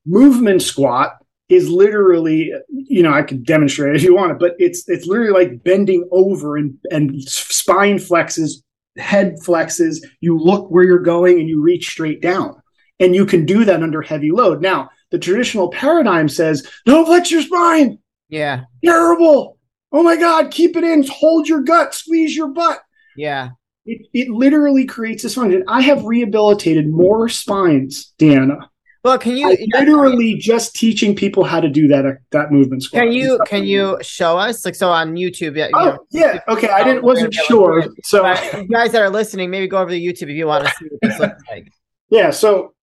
Movement 0.06 0.62
squat 0.62 1.14
is 1.50 1.68
literally, 1.68 2.54
you 2.70 3.02
know, 3.02 3.12
I 3.12 3.24
could 3.24 3.44
demonstrate 3.44 3.96
if 3.96 4.04
you 4.04 4.14
want 4.14 4.34
it, 4.34 4.38
but 4.38 4.54
it's 4.60 4.88
it's 4.88 5.08
literally 5.08 5.32
like 5.32 5.64
bending 5.64 6.08
over 6.12 6.58
and 6.58 6.78
and 6.92 7.20
spine 7.24 7.98
flexes, 7.98 8.62
head 8.98 9.38
flexes. 9.44 9.98
You 10.20 10.38
look 10.38 10.70
where 10.70 10.84
you're 10.84 11.00
going 11.00 11.40
and 11.40 11.50
you 11.50 11.60
reach 11.60 11.90
straight 11.90 12.22
down, 12.22 12.62
and 13.00 13.16
you 13.16 13.26
can 13.26 13.48
do 13.48 13.66
that 13.66 13.82
under 13.82 14.04
heavy 14.04 14.30
load. 14.30 14.62
Now, 14.62 14.92
the 15.10 15.18
traditional 15.18 15.72
paradigm 15.72 16.30
says, 16.30 16.70
"Don't 16.86 17.08
flex 17.08 17.32
your 17.32 17.42
spine." 17.42 17.98
Yeah, 18.30 18.66
terrible 18.86 19.58
oh 19.92 20.04
my 20.04 20.16
god 20.16 20.52
keep 20.52 20.76
it 20.76 20.84
in. 20.84 21.06
Hold 21.08 21.48
your 21.48 21.62
gut. 21.62 21.94
Squeeze 21.94 22.36
your 22.36 22.50
butt. 22.50 22.82
Yeah. 23.16 23.52
It, 23.86 24.08
it 24.14 24.30
literally 24.30 24.86
creates 24.86 25.24
this 25.24 25.34
function 25.34 25.64
i 25.68 25.82
have 25.82 26.06
rehabilitated 26.06 26.88
more 26.88 27.28
spines 27.28 28.14
Deanna. 28.20 28.68
well 29.04 29.18
can 29.18 29.36
you 29.36 29.58
literally 29.74 30.36
just 30.36 30.76
teaching 30.76 31.16
people 31.16 31.44
how 31.44 31.60
to 31.60 31.68
do 31.68 31.88
that 31.88 32.06
uh, 32.06 32.12
that 32.30 32.52
movement 32.52 32.84
squat. 32.84 33.02
can 33.02 33.12
you 33.12 33.40
can 33.48 33.64
you 33.64 33.98
show 34.04 34.38
us? 34.38 34.64
Like 34.66 34.76
so 34.76 34.92
on 34.92 35.16
youtube 35.16 35.58
yeah 35.58 35.70
oh, 35.74 35.86
know, 35.86 36.06
yeah. 36.12 36.42
Okay 36.48 36.70
i 36.70 36.84
didn't 36.84 37.04
wasn't 37.04 37.34
sure 37.34 37.88
so. 38.04 38.24
You 38.56 38.68
guys 38.68 38.92
that 38.92 39.02
are 39.02 39.10
listening 39.10 39.50
maybe 39.50 39.68
go 39.68 39.80
over 39.80 39.90
to 39.90 40.00
youtube 40.00 40.30
if 40.30 40.38
you 40.38 40.46
want 40.46 40.68
to 40.68 40.74
see 40.78 40.86
what 40.86 41.00
this 41.02 41.20
looks 41.20 41.44
like. 41.50 41.68
Yeah 42.12 42.30
so 42.30 42.76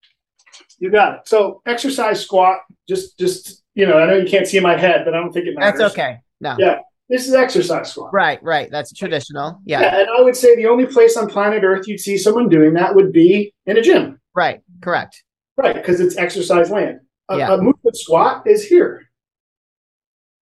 you 0.81 0.91
got 0.91 1.19
it. 1.19 1.29
So 1.29 1.62
exercise 1.65 2.21
squat 2.21 2.59
just 2.88 3.17
just 3.21 3.62
you 3.75 3.87
know 3.87 3.99
i 3.99 4.05
know 4.05 4.17
you 4.17 4.29
can't 4.29 4.49
see 4.49 4.59
my 4.59 4.77
head 4.77 5.05
but 5.05 5.15
i 5.15 5.19
don't 5.19 5.33
think 5.33 5.47
it 5.47 5.55
matters. 5.57 5.79
That's 5.79 5.93
okay. 5.93 6.19
No. 6.41 6.57
Yeah 6.59 6.81
this 7.09 7.27
is 7.27 7.35
exercise 7.35 7.91
squat. 7.91 8.12
Right, 8.12 8.43
right. 8.43 8.71
That's 8.71 8.93
traditional. 8.93 9.61
Yeah. 9.65 9.81
yeah. 9.81 10.00
And 10.00 10.09
I 10.19 10.23
would 10.23 10.37
say 10.37 10.55
the 10.57 10.67
only 10.67 10.87
place 10.87 11.17
on 11.17 11.29
planet 11.29 11.62
Earth 11.65 11.88
you'd 11.88 12.00
see 12.00 12.19
someone 12.19 12.49
doing 12.49 12.75
that 12.75 12.95
would 12.95 13.12
be 13.12 13.53
in 13.67 13.77
a 13.77 13.83
gym. 13.83 14.21
Right, 14.35 14.61
correct. 14.83 15.23
Right, 15.57 15.75
because 15.75 16.00
it's 16.00 16.17
exercise 16.17 16.71
land. 16.71 17.00
A, 17.31 17.38
yeah. 17.38 17.55
a 17.55 17.57
movement 17.57 17.97
squat 17.97 18.47
is 18.47 18.65
here. 18.65 19.11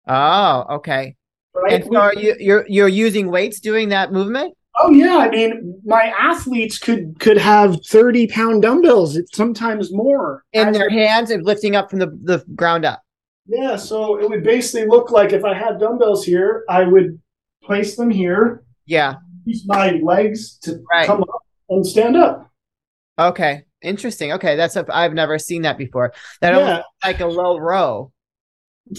Oh, 0.06 0.66
okay. 0.76 1.16
Right? 1.54 1.72
And 1.72 1.84
so 1.84 1.96
are 1.96 2.14
you 2.14 2.36
you're 2.38 2.64
you're 2.68 2.88
using 2.88 3.30
weights 3.30 3.60
doing 3.60 3.88
that 3.88 4.12
movement? 4.12 4.54
Oh 4.78 4.90
yeah, 4.90 5.18
I 5.18 5.28
mean, 5.30 5.80
my 5.84 6.12
athletes 6.18 6.78
could 6.78 7.18
could 7.18 7.36
have 7.36 7.84
thirty 7.86 8.26
pound 8.28 8.62
dumbbells, 8.62 9.18
sometimes 9.32 9.92
more, 9.92 10.44
in 10.52 10.72
their 10.72 10.88
hands 10.88 11.30
and 11.30 11.44
lifting 11.44 11.74
up 11.74 11.90
from 11.90 11.98
the, 11.98 12.06
the 12.22 12.44
ground 12.54 12.84
up. 12.84 13.02
Yeah, 13.50 13.74
so 13.74 14.20
it 14.20 14.30
would 14.30 14.44
basically 14.44 14.86
look 14.86 15.10
like 15.10 15.32
if 15.32 15.44
I 15.44 15.54
had 15.54 15.80
dumbbells 15.80 16.24
here, 16.24 16.64
I 16.68 16.84
would 16.84 17.20
place 17.64 17.96
them 17.96 18.08
here. 18.10 18.62
Yeah. 18.86 19.16
Use 19.44 19.64
my 19.66 19.92
legs 20.02 20.56
to 20.58 20.80
right. 20.88 21.06
come 21.06 21.22
up 21.22 21.42
and 21.68 21.84
stand 21.84 22.16
up. 22.16 22.48
Okay. 23.18 23.64
Interesting. 23.82 24.32
Okay, 24.32 24.54
that's 24.54 24.76
a, 24.76 24.86
I've 24.88 25.14
never 25.14 25.38
seen 25.38 25.62
that 25.62 25.78
before. 25.78 26.12
That 26.40 26.54
yeah. 26.54 26.82
like 27.04 27.20
a 27.20 27.26
low 27.26 27.58
row. 27.58 28.12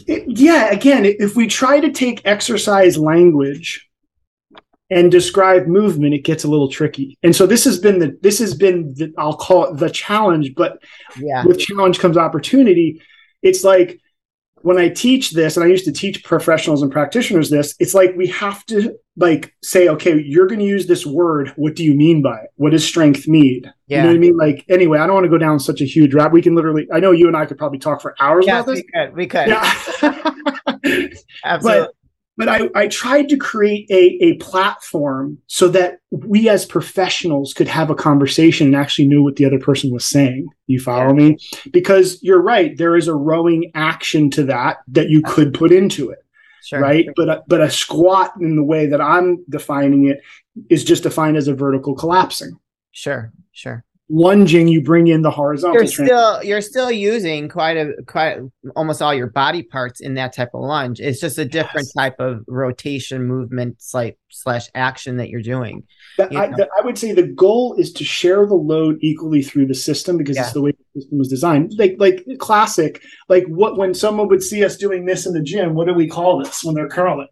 It, 0.07 0.23
yeah, 0.27 0.71
again, 0.71 1.05
if 1.05 1.35
we 1.35 1.47
try 1.47 1.79
to 1.79 1.91
take 1.91 2.21
exercise 2.25 2.97
language 2.97 3.87
and 4.89 5.09
describe 5.09 5.67
movement, 5.67 6.13
it 6.13 6.25
gets 6.25 6.43
a 6.43 6.49
little 6.49 6.67
tricky. 6.67 7.17
And 7.23 7.33
so 7.33 7.45
this 7.45 7.63
has 7.63 7.79
been 7.79 7.99
the 7.99 8.17
this 8.21 8.39
has 8.39 8.53
been 8.53 8.93
the, 8.95 9.13
I'll 9.17 9.37
call 9.37 9.65
it 9.65 9.77
the 9.77 9.89
challenge, 9.89 10.55
but 10.55 10.81
yeah. 11.17 11.45
with 11.45 11.59
challenge 11.59 11.99
comes 11.99 12.17
opportunity. 12.17 13.01
It's 13.41 13.63
like 13.63 13.99
when 14.63 14.77
I 14.77 14.89
teach 14.89 15.31
this, 15.31 15.57
and 15.57 15.63
I 15.63 15.67
used 15.67 15.85
to 15.85 15.91
teach 15.91 16.23
professionals 16.23 16.81
and 16.81 16.91
practitioners 16.91 17.49
this, 17.49 17.75
it's 17.79 17.93
like 17.93 18.15
we 18.15 18.27
have 18.27 18.65
to 18.67 18.97
like 19.17 19.53
say, 19.63 19.87
okay, 19.89 20.21
you're 20.21 20.47
going 20.47 20.59
to 20.59 20.65
use 20.65 20.87
this 20.87 21.05
word. 21.05 21.49
What 21.55 21.75
do 21.75 21.83
you 21.83 21.93
mean 21.93 22.21
by 22.21 22.37
it? 22.37 22.49
What 22.55 22.71
does 22.71 22.85
strength 22.85 23.27
mean? 23.27 23.71
Yeah. 23.87 23.97
You 23.97 24.03
know 24.03 24.09
what 24.09 24.15
I 24.15 24.19
mean? 24.19 24.37
Like, 24.37 24.65
anyway, 24.69 24.99
I 24.99 25.05
don't 25.05 25.15
want 25.15 25.25
to 25.25 25.29
go 25.29 25.37
down 25.37 25.59
such 25.59 25.81
a 25.81 25.85
huge 25.85 26.13
route. 26.13 26.31
We 26.31 26.41
can 26.41 26.55
literally, 26.55 26.87
I 26.91 26.99
know 26.99 27.11
you 27.11 27.27
and 27.27 27.35
I 27.35 27.45
could 27.45 27.57
probably 27.57 27.79
talk 27.79 28.01
for 28.01 28.15
hours 28.19 28.45
yes, 28.45 28.63
about 28.63 28.73
this. 28.73 28.83
We 28.83 28.91
could. 28.93 29.15
We 29.15 29.27
could. 29.27 29.47
Yeah. 29.47 31.09
Absolutely. 31.43 31.87
But, 31.87 31.95
but 32.41 32.49
I, 32.49 32.69
I 32.73 32.87
tried 32.87 33.29
to 33.29 33.37
create 33.37 33.85
a, 33.91 34.17
a 34.23 34.33
platform 34.37 35.37
so 35.45 35.67
that 35.67 35.99
we 36.09 36.49
as 36.49 36.65
professionals 36.65 37.53
could 37.53 37.67
have 37.67 37.91
a 37.91 37.95
conversation 37.95 38.65
and 38.65 38.75
actually 38.75 39.07
knew 39.07 39.21
what 39.21 39.35
the 39.35 39.45
other 39.45 39.59
person 39.59 39.93
was 39.93 40.03
saying. 40.05 40.47
You 40.65 40.79
follow 40.79 41.13
me? 41.13 41.37
Because 41.71 42.17
you're 42.23 42.41
right, 42.41 42.75
there 42.75 42.95
is 42.95 43.07
a 43.07 43.13
rowing 43.13 43.71
action 43.75 44.31
to 44.31 44.43
that 44.45 44.77
that 44.87 45.09
you 45.09 45.21
could 45.21 45.53
put 45.53 45.71
into 45.71 46.09
it. 46.09 46.25
Sure, 46.63 46.79
right. 46.79 47.07
But 47.15 47.29
a, 47.29 47.43
but 47.47 47.61
a 47.61 47.69
squat 47.69 48.33
in 48.41 48.55
the 48.55 48.63
way 48.63 48.87
that 48.87 49.01
I'm 49.01 49.45
defining 49.47 50.07
it 50.07 50.19
is 50.67 50.83
just 50.83 51.03
defined 51.03 51.37
as 51.37 51.47
a 51.47 51.53
vertical 51.53 51.93
collapsing. 51.93 52.57
Sure, 52.91 53.31
sure 53.51 53.85
lunging, 54.11 54.67
you 54.67 54.81
bring 54.81 55.07
in 55.07 55.21
the 55.21 55.31
horizontal. 55.31 55.77
You're 55.77 55.87
still 55.87 56.43
you're 56.43 56.61
still 56.61 56.91
using 56.91 57.47
quite 57.49 57.77
a 57.77 57.93
quite 58.05 58.39
almost 58.75 59.01
all 59.01 59.13
your 59.13 59.27
body 59.27 59.63
parts 59.63 60.01
in 60.01 60.15
that 60.15 60.33
type 60.33 60.49
of 60.53 60.61
lunge. 60.61 60.99
It's 60.99 61.19
just 61.19 61.37
a 61.37 61.45
different 61.45 61.87
yes. 61.87 61.93
type 61.93 62.19
of 62.19 62.43
rotation 62.47 63.25
movement 63.25 63.77
slash 63.79 64.13
slash 64.29 64.69
action 64.75 65.17
that 65.17 65.29
you're 65.29 65.41
doing. 65.41 65.83
I, 66.19 66.47
the, 66.47 66.69
I, 66.77 66.85
would 66.85 66.97
say 66.97 67.11
the 67.11 67.27
goal 67.27 67.75
is 67.77 67.91
to 67.93 68.03
share 68.03 68.45
the 68.45 68.55
load 68.55 68.97
equally 69.01 69.41
through 69.41 69.67
the 69.67 69.75
system 69.75 70.17
because 70.17 70.35
yeah. 70.35 70.43
it's 70.43 70.53
the 70.53 70.61
way 70.61 70.71
the 70.71 71.01
system 71.01 71.17
was 71.17 71.27
designed. 71.27 71.73
Like 71.77 71.95
like 71.97 72.25
classic, 72.39 73.01
like 73.29 73.45
what 73.47 73.77
when 73.77 73.93
someone 73.93 74.27
would 74.27 74.43
see 74.43 74.63
us 74.63 74.77
doing 74.77 75.05
this 75.05 75.25
in 75.25 75.33
the 75.33 75.41
gym, 75.41 75.73
what 75.73 75.87
do 75.87 75.93
we 75.93 76.07
call 76.07 76.43
this 76.43 76.63
when 76.63 76.75
they're 76.75 76.89
curling? 76.89 77.27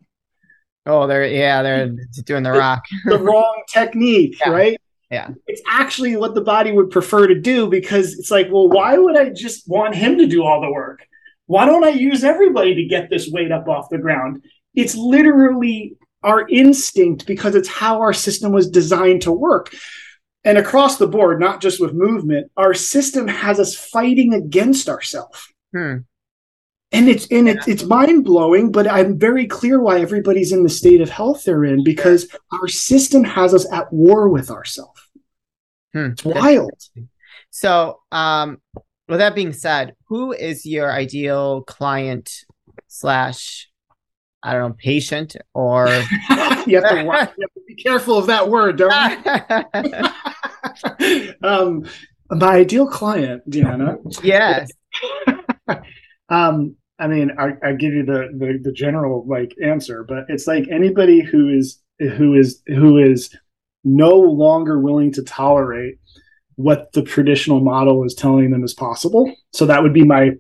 Oh, 0.85 1.07
they're 1.07 1.27
yeah, 1.27 1.61
they're 1.61 1.95
doing 2.25 2.43
the 2.43 2.51
rock. 2.51 2.83
the 3.05 3.19
wrong 3.19 3.63
technique, 3.73 4.39
yeah. 4.39 4.49
right? 4.49 4.81
Yeah. 5.09 5.29
It's 5.47 5.61
actually 5.67 6.15
what 6.15 6.35
the 6.35 6.41
body 6.41 6.71
would 6.71 6.91
prefer 6.91 7.27
to 7.27 7.39
do 7.39 7.67
because 7.67 8.17
it's 8.19 8.29
like, 8.29 8.47
well, 8.51 8.69
why 8.69 8.97
would 8.97 9.17
I 9.17 9.29
just 9.29 9.67
want 9.67 9.95
him 9.95 10.17
to 10.19 10.27
do 10.27 10.43
all 10.43 10.61
the 10.61 10.71
work? 10.71 11.05
Why 11.47 11.65
don't 11.65 11.83
I 11.83 11.89
use 11.89 12.23
everybody 12.23 12.75
to 12.75 12.85
get 12.85 13.09
this 13.09 13.27
weight 13.29 13.51
up 13.51 13.67
off 13.67 13.89
the 13.89 13.97
ground? 13.97 14.43
It's 14.75 14.95
literally 14.95 15.95
our 16.21 16.47
instinct 16.47 17.25
because 17.25 17.55
it's 17.55 17.67
how 17.67 18.01
our 18.01 18.13
system 18.13 18.51
was 18.51 18.69
designed 18.69 19.23
to 19.23 19.31
work. 19.31 19.73
And 20.43 20.57
across 20.57 20.97
the 20.97 21.07
board, 21.07 21.39
not 21.39 21.61
just 21.61 21.79
with 21.79 21.93
movement, 21.93 22.51
our 22.55 22.73
system 22.73 23.27
has 23.27 23.59
us 23.59 23.75
fighting 23.75 24.33
against 24.33 24.89
ourselves. 24.89 25.51
Hmm. 25.73 25.97
And 26.91 27.07
it's 27.07 27.27
and 27.27 27.47
it's 27.47 27.67
it's 27.67 27.83
mind 27.83 28.23
blowing, 28.23 28.71
but 28.71 28.87
I'm 28.87 29.19
very 29.19 29.45
clear 29.45 29.79
why 29.79 29.99
everybody's 29.99 30.51
in 30.51 30.63
the 30.63 30.69
state 30.69 31.01
of 31.01 31.09
health 31.09 31.43
they're 31.43 31.63
in 31.63 31.83
because 31.83 32.27
our 32.51 32.67
system 32.67 33.23
has 33.23 33.53
us 33.53 33.71
at 33.71 33.93
war 33.93 34.27
with 34.27 34.49
ourselves. 34.49 34.98
Hmm. 35.93 36.11
It's 36.11 36.23
wild. 36.23 36.71
So, 37.51 37.99
um, 38.11 38.61
with 39.07 39.19
that 39.19 39.35
being 39.35 39.53
said, 39.53 39.95
who 40.07 40.33
is 40.33 40.65
your 40.65 40.91
ideal 40.91 41.63
client 41.63 42.45
slash 42.87 43.69
I 44.41 44.53
don't 44.53 44.69
know, 44.69 44.75
patient 44.77 45.35
or 45.53 45.87
you, 45.89 46.01
have 46.29 46.65
to, 46.65 46.69
you, 46.71 46.81
have 47.11 47.35
to, 47.35 47.47
be 47.67 47.75
careful 47.75 48.17
of 48.17 48.27
that 48.27 48.47
word, 48.49 48.77
don't 48.77 48.93
you? 51.03 51.33
um, 51.43 51.85
my 52.29 52.55
ideal 52.55 52.87
client, 52.87 53.49
Deanna. 53.49 53.97
Yes. 54.23 54.69
um, 56.29 56.75
I 56.99 57.07
mean, 57.07 57.31
I, 57.37 57.51
I 57.63 57.73
give 57.73 57.93
you 57.93 58.05
the, 58.05 58.29
the 58.37 58.59
the 58.61 58.71
general 58.71 59.25
like 59.27 59.55
answer, 59.63 60.05
but 60.07 60.25
it's 60.27 60.47
like 60.47 60.67
anybody 60.69 61.21
who 61.21 61.49
is 61.49 61.79
who 61.99 62.35
is 62.35 62.61
who 62.67 62.97
is 62.97 63.35
no 63.83 64.17
longer 64.17 64.79
willing 64.79 65.11
to 65.13 65.23
tolerate 65.23 65.95
what 66.55 66.91
the 66.91 67.01
traditional 67.01 67.61
model 67.61 68.03
is 68.03 68.13
telling 68.13 68.51
them 68.51 68.63
is 68.63 68.73
possible. 68.73 69.33
So 69.53 69.65
that 69.65 69.81
would 69.81 69.93
be 69.93 70.03
my 70.03 70.31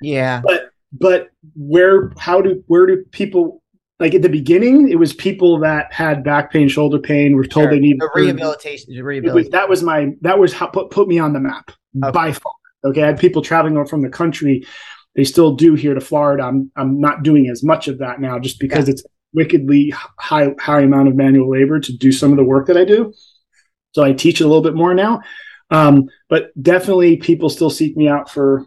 yeah. 0.00 0.40
But 0.44 0.70
but 0.92 1.28
where 1.54 2.12
how 2.18 2.40
do 2.40 2.62
where 2.66 2.86
do 2.86 3.04
people 3.12 3.62
like 4.00 4.14
at 4.14 4.22
the 4.22 4.28
beginning, 4.28 4.90
it 4.90 4.96
was 4.96 5.12
people 5.12 5.58
that 5.60 5.92
had 5.92 6.22
back 6.22 6.52
pain, 6.52 6.68
shoulder 6.68 6.98
pain, 6.98 7.34
were 7.34 7.44
told 7.44 7.64
sure. 7.64 7.70
they 7.70 7.80
needed 7.80 8.00
the 8.00 8.10
rehabilitation. 8.14 8.94
The 8.94 9.02
rehabilitation. 9.02 9.46
Was, 9.46 9.50
that 9.50 9.68
was 9.68 9.82
my 9.82 10.10
that 10.20 10.38
was 10.38 10.52
how 10.52 10.66
put 10.66 10.90
put 10.90 11.08
me 11.08 11.18
on 11.18 11.32
the 11.32 11.40
map 11.40 11.72
okay. 12.02 12.10
by 12.12 12.32
far. 12.32 12.52
Okay, 12.84 13.02
I 13.02 13.06
had 13.06 13.18
people 13.18 13.42
traveling 13.42 13.84
from 13.86 14.02
the 14.02 14.08
country. 14.08 14.64
They 15.16 15.24
still 15.24 15.56
do 15.56 15.74
here 15.74 15.94
to 15.94 16.00
Florida. 16.00 16.44
I'm 16.44 16.70
I'm 16.76 17.00
not 17.00 17.24
doing 17.24 17.48
as 17.48 17.64
much 17.64 17.88
of 17.88 17.98
that 17.98 18.20
now, 18.20 18.38
just 18.38 18.60
because 18.60 18.86
yeah. 18.86 18.92
it's 18.92 19.04
wickedly 19.32 19.90
high 19.90 20.54
high 20.58 20.80
amount 20.80 21.08
of 21.08 21.16
manual 21.16 21.50
labor 21.50 21.80
to 21.80 21.92
do 21.96 22.12
some 22.12 22.30
of 22.30 22.36
the 22.36 22.44
work 22.44 22.66
that 22.66 22.76
I 22.76 22.84
do. 22.84 23.12
So 23.92 24.02
I 24.02 24.12
teach 24.12 24.40
a 24.40 24.46
little 24.46 24.62
bit 24.62 24.74
more 24.74 24.94
now. 24.94 25.22
Um, 25.70 26.08
but 26.28 26.50
definitely, 26.60 27.16
people 27.16 27.50
still 27.50 27.70
seek 27.70 27.96
me 27.96 28.08
out 28.08 28.30
for 28.30 28.66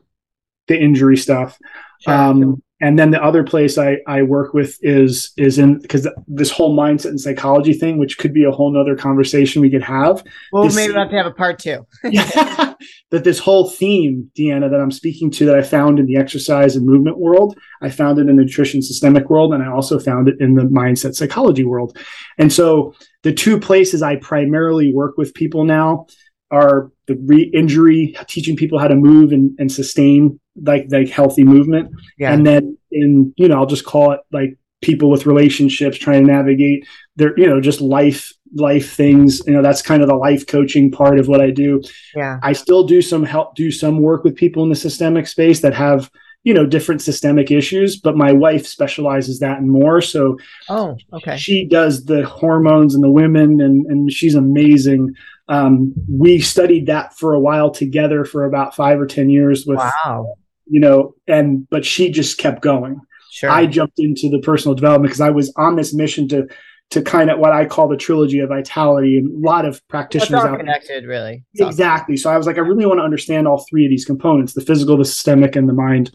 the 0.67 0.79
injury 0.79 1.17
stuff. 1.17 1.57
Sure. 2.01 2.13
Um, 2.13 2.63
and 2.79 2.97
then 2.97 3.11
the 3.11 3.23
other 3.23 3.43
place 3.43 3.77
I, 3.77 3.97
I 4.07 4.23
work 4.23 4.53
with 4.53 4.77
is 4.81 5.31
is 5.37 5.59
in 5.59 5.79
because 5.79 6.07
this 6.27 6.49
whole 6.49 6.75
mindset 6.75 7.09
and 7.09 7.21
psychology 7.21 7.73
thing, 7.73 7.97
which 7.97 8.17
could 8.17 8.33
be 8.33 8.43
a 8.43 8.51
whole 8.51 8.71
nother 8.71 8.95
conversation 8.95 9.61
we 9.61 9.69
could 9.69 9.83
have. 9.83 10.23
Well, 10.51 10.65
maybe 10.73 10.93
we 10.93 10.99
have 10.99 11.11
to 11.11 11.17
have 11.17 11.27
a 11.27 11.31
part 11.31 11.59
two. 11.59 11.85
that 13.11 13.23
this 13.25 13.39
whole 13.39 13.69
theme, 13.69 14.31
Deanna, 14.37 14.71
that 14.71 14.79
I'm 14.79 14.91
speaking 14.91 15.29
to, 15.31 15.45
that 15.45 15.55
I 15.55 15.61
found 15.61 15.99
in 15.99 16.05
the 16.05 16.15
exercise 16.15 16.75
and 16.75 16.85
movement 16.85 17.17
world, 17.17 17.57
I 17.81 17.89
found 17.89 18.17
it 18.17 18.21
in 18.21 18.27
the 18.27 18.43
nutrition 18.43 18.81
systemic 18.81 19.29
world, 19.29 19.53
and 19.53 19.61
I 19.61 19.67
also 19.67 19.99
found 19.99 20.29
it 20.29 20.35
in 20.39 20.55
the 20.55 20.63
mindset 20.63 21.15
psychology 21.15 21.65
world. 21.65 21.97
And 22.37 22.51
so 22.51 22.95
the 23.23 23.33
two 23.33 23.59
places 23.59 24.01
I 24.01 24.15
primarily 24.15 24.93
work 24.93 25.17
with 25.17 25.33
people 25.33 25.65
now 25.65 26.07
are 26.51 26.91
the 27.07 27.15
re-injury, 27.15 28.15
teaching 28.27 28.55
people 28.55 28.79
how 28.79 28.87
to 28.87 28.95
move 28.95 29.31
and, 29.31 29.57
and 29.59 29.71
sustain 29.71 30.39
like 30.61 30.87
like 30.89 31.09
healthy 31.09 31.43
movement. 31.43 31.91
Yeah. 32.17 32.33
And 32.33 32.45
then 32.45 32.77
in, 32.91 33.33
you 33.37 33.47
know, 33.47 33.55
I'll 33.55 33.65
just 33.65 33.85
call 33.85 34.11
it 34.11 34.19
like 34.31 34.57
people 34.81 35.09
with 35.09 35.25
relationships 35.25 35.97
trying 35.97 36.25
to 36.25 36.33
navigate 36.33 36.87
their, 37.15 37.37
you 37.37 37.47
know, 37.47 37.61
just 37.61 37.81
life 37.81 38.33
life 38.53 38.93
things. 38.93 39.41
You 39.45 39.53
know, 39.53 39.61
that's 39.61 39.81
kind 39.81 40.01
of 40.01 40.07
the 40.07 40.15
life 40.15 40.47
coaching 40.47 40.91
part 40.91 41.19
of 41.19 41.27
what 41.27 41.41
I 41.41 41.51
do. 41.51 41.81
Yeah. 42.15 42.39
I 42.43 42.53
still 42.53 42.85
do 42.85 43.01
some 43.01 43.23
help 43.23 43.55
do 43.55 43.71
some 43.71 44.01
work 44.01 44.23
with 44.23 44.35
people 44.35 44.63
in 44.63 44.69
the 44.69 44.75
systemic 44.75 45.27
space 45.27 45.61
that 45.61 45.73
have 45.73 46.09
you 46.43 46.53
know 46.53 46.65
different 46.65 47.01
systemic 47.01 47.51
issues 47.51 47.99
but 47.99 48.17
my 48.17 48.31
wife 48.31 48.65
specializes 48.65 49.39
that 49.39 49.59
and 49.59 49.69
more 49.69 50.01
so 50.01 50.37
oh 50.69 50.97
okay 51.13 51.37
she 51.37 51.65
does 51.65 52.05
the 52.05 52.25
hormones 52.25 52.95
and 52.95 53.03
the 53.03 53.11
women 53.11 53.61
and 53.61 53.85
and 53.87 54.11
she's 54.11 54.35
amazing 54.35 55.13
um, 55.47 55.93
we 56.09 56.39
studied 56.39 56.85
that 56.85 57.13
for 57.17 57.33
a 57.33 57.39
while 57.39 57.71
together 57.71 58.23
for 58.23 58.45
about 58.45 58.73
five 58.73 58.99
or 59.01 59.05
ten 59.05 59.29
years 59.29 59.65
with 59.65 59.77
wow 59.77 60.35
you 60.65 60.79
know 60.79 61.13
and 61.27 61.69
but 61.69 61.85
she 61.85 62.09
just 62.09 62.37
kept 62.37 62.61
going 62.61 62.99
sure. 63.31 63.49
i 63.49 63.65
jumped 63.65 63.99
into 63.99 64.29
the 64.29 64.39
personal 64.39 64.73
development 64.73 65.09
because 65.09 65.21
i 65.21 65.29
was 65.29 65.53
on 65.57 65.75
this 65.75 65.93
mission 65.93 66.27
to 66.27 66.47
to 66.91 67.01
kind 67.01 67.29
of 67.29 67.39
what 67.39 67.53
I 67.53 67.65
call 67.65 67.87
the 67.87 67.97
trilogy 67.97 68.39
of 68.39 68.49
vitality, 68.49 69.17
and 69.17 69.43
a 69.43 69.47
lot 69.47 69.65
of 69.65 69.85
practitioners 69.87 70.43
out 70.43 70.59
connected, 70.59 71.05
really. 71.05 71.43
It's 71.53 71.61
exactly. 71.61 72.15
Awesome. 72.15 72.23
So 72.23 72.31
I 72.31 72.37
was 72.37 72.45
like, 72.45 72.57
I 72.57 72.61
really 72.61 72.85
want 72.85 72.99
to 72.99 73.03
understand 73.03 73.47
all 73.47 73.65
three 73.69 73.85
of 73.85 73.89
these 73.89 74.05
components: 74.05 74.53
the 74.53 74.61
physical, 74.61 74.97
the 74.97 75.05
systemic, 75.05 75.55
and 75.55 75.67
the 75.67 75.73
mind. 75.73 76.11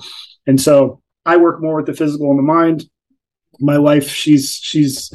And 0.47 0.61
so 0.61 1.03
I 1.25 1.39
work 1.39 1.61
more 1.61 1.77
with 1.77 1.87
the 1.87 1.95
physical 1.95 2.31
and 2.31 2.39
the 2.39 2.43
mind. 2.43 2.85
My 3.59 3.79
wife, 3.79 4.09
she's 4.09 4.55
she's 4.55 5.13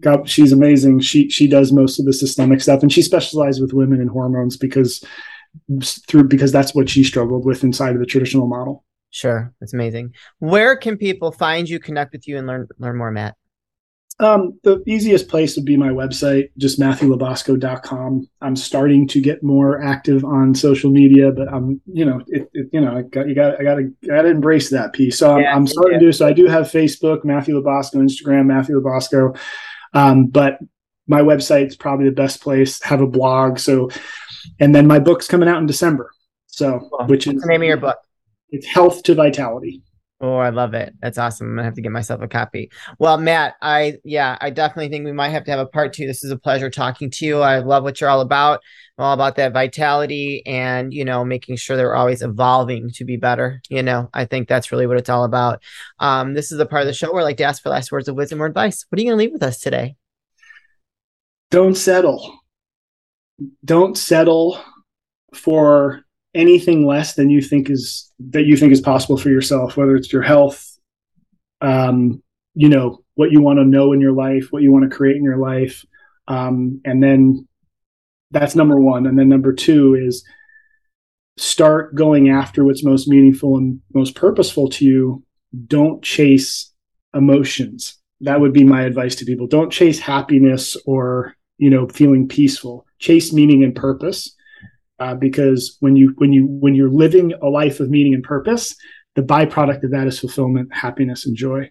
got 0.00 0.28
she's 0.28 0.52
amazing. 0.52 1.00
She 1.00 1.28
she 1.28 1.46
does 1.46 1.72
most 1.72 1.98
of 2.00 2.06
the 2.06 2.14
systemic 2.14 2.62
stuff, 2.62 2.82
and 2.82 2.90
she 2.90 3.02
specializes 3.02 3.60
with 3.60 3.74
women 3.74 4.00
and 4.00 4.10
hormones 4.10 4.56
because 4.56 5.04
through 6.08 6.24
because 6.24 6.52
that's 6.52 6.74
what 6.74 6.88
she 6.88 7.04
struggled 7.04 7.44
with 7.44 7.64
inside 7.64 7.94
of 7.94 8.00
the 8.00 8.06
traditional 8.06 8.46
model. 8.46 8.84
Sure, 9.10 9.52
that's 9.60 9.74
amazing. 9.74 10.14
Where 10.38 10.76
can 10.76 10.96
people 10.96 11.32
find 11.32 11.68
you, 11.68 11.78
connect 11.78 12.12
with 12.12 12.26
you, 12.26 12.38
and 12.38 12.46
learn 12.46 12.68
learn 12.78 12.96
more, 12.96 13.10
Matt? 13.10 13.36
Um, 14.18 14.58
the 14.62 14.82
easiest 14.86 15.28
place 15.28 15.56
would 15.56 15.66
be 15.66 15.76
my 15.76 15.90
website, 15.90 16.48
just 16.56 16.80
matthewlabosco.com. 16.80 18.28
I'm 18.40 18.56
starting 18.56 19.06
to 19.08 19.20
get 19.20 19.42
more 19.42 19.82
active 19.82 20.24
on 20.24 20.54
social 20.54 20.90
media, 20.90 21.30
but 21.30 21.52
I'm, 21.52 21.82
you 21.86 22.06
know, 22.06 22.22
it, 22.28 22.48
it 22.54 22.68
you 22.72 22.80
know, 22.80 22.96
I 22.96 23.02
got, 23.02 23.28
you 23.28 23.34
got, 23.34 23.60
I 23.60 23.62
got 23.62 23.74
to, 23.74 23.92
got 24.06 24.22
to 24.22 24.28
embrace 24.28 24.70
that 24.70 24.94
piece. 24.94 25.18
So 25.18 25.34
I'm, 25.34 25.42
yeah, 25.42 25.54
I'm 25.54 25.66
starting 25.66 25.94
yeah. 25.94 25.98
to 25.98 26.04
do, 26.06 26.12
so 26.12 26.26
I 26.26 26.32
do 26.32 26.46
have 26.46 26.70
Facebook, 26.70 27.24
Matthew 27.24 27.60
LaBosco, 27.60 27.96
Instagram, 27.96 28.46
Matthew 28.46 28.80
LaBosco. 28.80 29.38
Um, 29.92 30.28
but 30.28 30.60
my 31.06 31.20
website's 31.20 31.76
probably 31.76 32.06
the 32.06 32.12
best 32.12 32.40
place, 32.40 32.82
have 32.82 33.02
a 33.02 33.06
blog. 33.06 33.58
So, 33.58 33.90
and 34.58 34.74
then 34.74 34.86
my 34.86 34.98
book's 34.98 35.28
coming 35.28 35.48
out 35.48 35.58
in 35.58 35.66
December. 35.66 36.10
So, 36.46 36.88
well, 36.90 37.06
which 37.06 37.26
is 37.26 37.42
the 37.42 37.48
name 37.48 37.60
of 37.60 37.68
your 37.68 37.76
book? 37.76 37.98
It's 38.48 38.66
Health 38.66 39.02
to 39.04 39.14
Vitality. 39.14 39.82
Oh, 40.18 40.36
I 40.36 40.48
love 40.48 40.72
it. 40.72 40.94
That's 41.02 41.18
awesome. 41.18 41.48
I'm 41.48 41.56
gonna 41.56 41.64
have 41.64 41.74
to 41.74 41.82
get 41.82 41.92
myself 41.92 42.22
a 42.22 42.28
copy. 42.28 42.70
Well, 42.98 43.18
Matt, 43.18 43.56
I 43.60 43.98
yeah, 44.02 44.38
I 44.40 44.48
definitely 44.48 44.88
think 44.88 45.04
we 45.04 45.12
might 45.12 45.28
have 45.28 45.44
to 45.44 45.50
have 45.50 45.60
a 45.60 45.66
part 45.66 45.92
two. 45.92 46.06
This 46.06 46.24
is 46.24 46.30
a 46.30 46.38
pleasure 46.38 46.70
talking 46.70 47.10
to 47.10 47.26
you. 47.26 47.40
I 47.40 47.58
love 47.58 47.82
what 47.82 48.00
you're 48.00 48.08
all 48.08 48.22
about. 48.22 48.62
I'm 48.96 49.04
all 49.04 49.12
about 49.12 49.36
that 49.36 49.52
vitality 49.52 50.42
and 50.46 50.94
you 50.94 51.04
know 51.04 51.22
making 51.22 51.56
sure 51.56 51.76
they're 51.76 51.94
always 51.94 52.22
evolving 52.22 52.90
to 52.94 53.04
be 53.04 53.18
better. 53.18 53.60
You 53.68 53.82
know, 53.82 54.08
I 54.14 54.24
think 54.24 54.48
that's 54.48 54.72
really 54.72 54.86
what 54.86 54.96
it's 54.96 55.10
all 55.10 55.24
about. 55.24 55.62
Um, 55.98 56.32
this 56.32 56.50
is 56.50 56.56
the 56.56 56.64
part 56.64 56.80
of 56.80 56.86
the 56.86 56.94
show 56.94 57.12
where 57.12 57.20
I 57.20 57.24
like 57.24 57.36
to 57.38 57.44
ask 57.44 57.62
for 57.62 57.68
last 57.68 57.92
words 57.92 58.08
of 58.08 58.16
wisdom 58.16 58.40
or 58.42 58.46
advice. 58.46 58.86
What 58.88 58.98
are 58.98 59.02
you 59.02 59.10
gonna 59.10 59.18
leave 59.18 59.32
with 59.32 59.42
us 59.42 59.60
today? 59.60 59.96
Don't 61.50 61.76
settle. 61.76 62.38
Don't 63.62 63.98
settle 63.98 64.58
for 65.34 66.05
anything 66.36 66.86
less 66.86 67.14
than 67.14 67.30
you 67.30 67.40
think 67.40 67.70
is 67.70 68.12
that 68.30 68.44
you 68.44 68.56
think 68.56 68.72
is 68.72 68.80
possible 68.80 69.16
for 69.16 69.30
yourself, 69.30 69.76
whether 69.76 69.96
it's 69.96 70.12
your 70.12 70.22
health, 70.22 70.78
um, 71.60 72.22
you 72.54 72.68
know, 72.68 73.02
what 73.14 73.32
you 73.32 73.40
want 73.40 73.58
to 73.58 73.64
know 73.64 73.92
in 73.92 74.00
your 74.00 74.12
life, 74.12 74.48
what 74.50 74.62
you 74.62 74.70
want 74.70 74.88
to 74.88 74.94
create 74.94 75.16
in 75.16 75.24
your 75.24 75.38
life. 75.38 75.84
Um, 76.28 76.80
and 76.84 77.02
then 77.02 77.48
that's 78.30 78.54
number 78.54 78.78
one. 78.78 79.06
And 79.06 79.18
then 79.18 79.28
number 79.28 79.52
two 79.52 79.94
is 79.94 80.24
start 81.38 81.94
going 81.94 82.28
after 82.28 82.64
what's 82.64 82.84
most 82.84 83.08
meaningful 83.08 83.56
and 83.56 83.80
most 83.94 84.14
purposeful 84.14 84.68
to 84.70 84.84
you. 84.84 85.24
Don't 85.66 86.02
chase 86.02 86.72
emotions. 87.14 87.96
That 88.20 88.40
would 88.40 88.52
be 88.52 88.64
my 88.64 88.82
advice 88.82 89.14
to 89.16 89.24
people. 89.24 89.46
Don't 89.46 89.72
chase 89.72 89.98
happiness 89.98 90.76
or, 90.86 91.34
you 91.58 91.70
know, 91.70 91.88
feeling 91.88 92.28
peaceful. 92.28 92.86
Chase 92.98 93.32
meaning 93.32 93.62
and 93.64 93.74
purpose 93.74 94.35
uh, 94.98 95.14
because 95.14 95.76
when 95.80 95.96
you 95.96 96.14
when 96.18 96.32
you 96.32 96.46
when 96.46 96.74
you're 96.74 96.90
living 96.90 97.32
a 97.42 97.46
life 97.46 97.80
of 97.80 97.90
meaning 97.90 98.14
and 98.14 98.22
purpose, 98.22 98.74
the 99.14 99.22
byproduct 99.22 99.82
of 99.82 99.90
that 99.90 100.06
is 100.06 100.18
fulfillment, 100.18 100.72
happiness, 100.72 101.26
and 101.26 101.36
joy. 101.36 101.70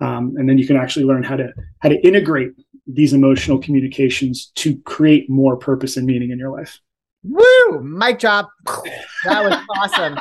Um, 0.00 0.34
and 0.36 0.48
then 0.48 0.58
you 0.58 0.66
can 0.66 0.76
actually 0.76 1.06
learn 1.06 1.22
how 1.22 1.36
to 1.36 1.52
how 1.80 1.88
to 1.88 2.00
integrate 2.06 2.50
these 2.86 3.12
emotional 3.12 3.58
communications 3.58 4.52
to 4.56 4.76
create 4.82 5.28
more 5.28 5.56
purpose 5.56 5.96
and 5.96 6.06
meaning 6.06 6.30
in 6.30 6.38
your 6.38 6.52
life. 6.52 6.80
Woo! 7.22 7.82
Mic 7.82 8.18
drop. 8.18 8.50
That 9.24 9.42
was 9.42 9.58
awesome 9.76 10.18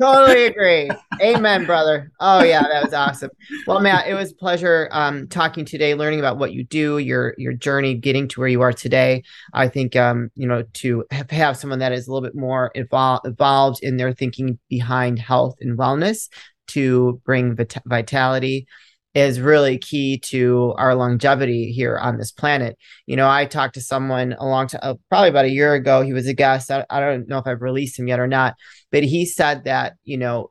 totally 0.00 0.46
agree. 0.46 0.90
Amen, 1.20 1.64
brother. 1.64 2.10
Oh 2.20 2.42
yeah, 2.42 2.62
that 2.62 2.84
was 2.84 2.92
awesome. 2.92 3.30
Well, 3.66 3.80
Matt, 3.80 4.08
it 4.08 4.14
was 4.14 4.32
a 4.32 4.34
pleasure 4.34 4.88
um, 4.92 5.28
talking 5.28 5.64
today, 5.64 5.94
learning 5.94 6.18
about 6.18 6.38
what 6.38 6.52
you 6.52 6.64
do, 6.64 6.98
your 6.98 7.34
your 7.38 7.52
journey, 7.52 7.94
getting 7.94 8.28
to 8.28 8.40
where 8.40 8.48
you 8.48 8.62
are 8.62 8.72
today. 8.72 9.22
I 9.52 9.68
think 9.68 9.96
um, 9.96 10.30
you 10.34 10.46
know 10.46 10.62
to 10.74 11.04
have, 11.30 11.56
someone 11.56 11.78
that 11.78 11.92
is 11.92 12.06
a 12.06 12.12
little 12.12 12.26
bit 12.26 12.34
more 12.34 12.72
evol- 12.76 13.20
evolved 13.24 13.82
in 13.82 13.96
their 13.96 14.12
thinking 14.12 14.58
behind 14.68 15.18
health 15.18 15.56
and 15.60 15.78
wellness 15.78 16.28
to 16.68 17.20
bring 17.24 17.54
vit- 17.54 17.76
vitality 17.86 18.66
is 19.14 19.40
really 19.40 19.78
key 19.78 20.18
to 20.18 20.74
our 20.76 20.94
longevity 20.94 21.72
here 21.72 21.96
on 21.96 22.18
this 22.18 22.32
planet. 22.32 22.76
You 23.06 23.14
know, 23.16 23.28
I 23.28 23.46
talked 23.46 23.74
to 23.74 23.80
someone 23.80 24.34
a 24.38 24.44
long 24.44 24.66
time, 24.66 24.80
uh, 24.82 24.94
probably 25.08 25.28
about 25.28 25.44
a 25.44 25.50
year 25.50 25.74
ago. 25.74 26.02
He 26.02 26.12
was 26.12 26.26
a 26.26 26.34
guest. 26.34 26.70
I, 26.70 26.84
I, 26.90 26.98
don't 26.98 27.28
know 27.28 27.38
if 27.38 27.46
I've 27.46 27.62
released 27.62 27.98
him 27.98 28.08
yet 28.08 28.18
or 28.18 28.26
not, 28.26 28.56
but 28.90 29.04
he 29.04 29.24
said 29.24 29.64
that, 29.64 29.94
you 30.02 30.18
know, 30.18 30.50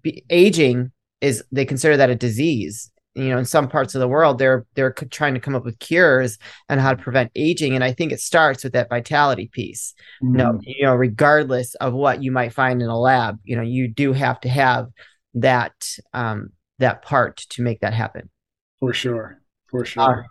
be, 0.00 0.24
aging 0.30 0.92
is, 1.20 1.42
they 1.50 1.64
consider 1.64 1.96
that 1.96 2.10
a 2.10 2.14
disease. 2.14 2.90
You 3.14 3.30
know, 3.30 3.38
in 3.38 3.46
some 3.46 3.66
parts 3.68 3.96
of 3.96 4.00
the 4.00 4.06
world, 4.06 4.38
they're 4.38 4.64
they're 4.74 4.92
trying 4.92 5.34
to 5.34 5.40
come 5.40 5.56
up 5.56 5.64
with 5.64 5.80
cures 5.80 6.38
and 6.68 6.80
how 6.80 6.94
to 6.94 7.02
prevent 7.02 7.32
aging, 7.34 7.74
and 7.74 7.82
I 7.82 7.92
think 7.92 8.12
it 8.12 8.20
starts 8.20 8.62
with 8.62 8.74
that 8.74 8.88
vitality 8.88 9.50
piece. 9.52 9.92
Mm. 10.22 10.30
You 10.30 10.36
know, 10.36 10.60
you 10.62 10.82
know, 10.84 10.94
regardless 10.94 11.74
of 11.76 11.94
what 11.94 12.22
you 12.22 12.30
might 12.30 12.52
find 12.52 12.80
in 12.80 12.88
a 12.88 12.96
lab, 12.96 13.40
you 13.42 13.56
know, 13.56 13.62
you 13.62 13.88
do 13.88 14.12
have 14.12 14.38
to 14.42 14.48
have 14.48 14.86
that 15.34 15.72
um, 16.14 16.50
that 16.78 17.02
part 17.02 17.38
to 17.50 17.62
make 17.62 17.80
that 17.80 17.94
happen. 17.94 18.30
For 18.80 18.92
sure. 18.92 19.40
For 19.68 19.84
sure. 19.84 20.02
All 20.02 20.14
right. 20.14 20.26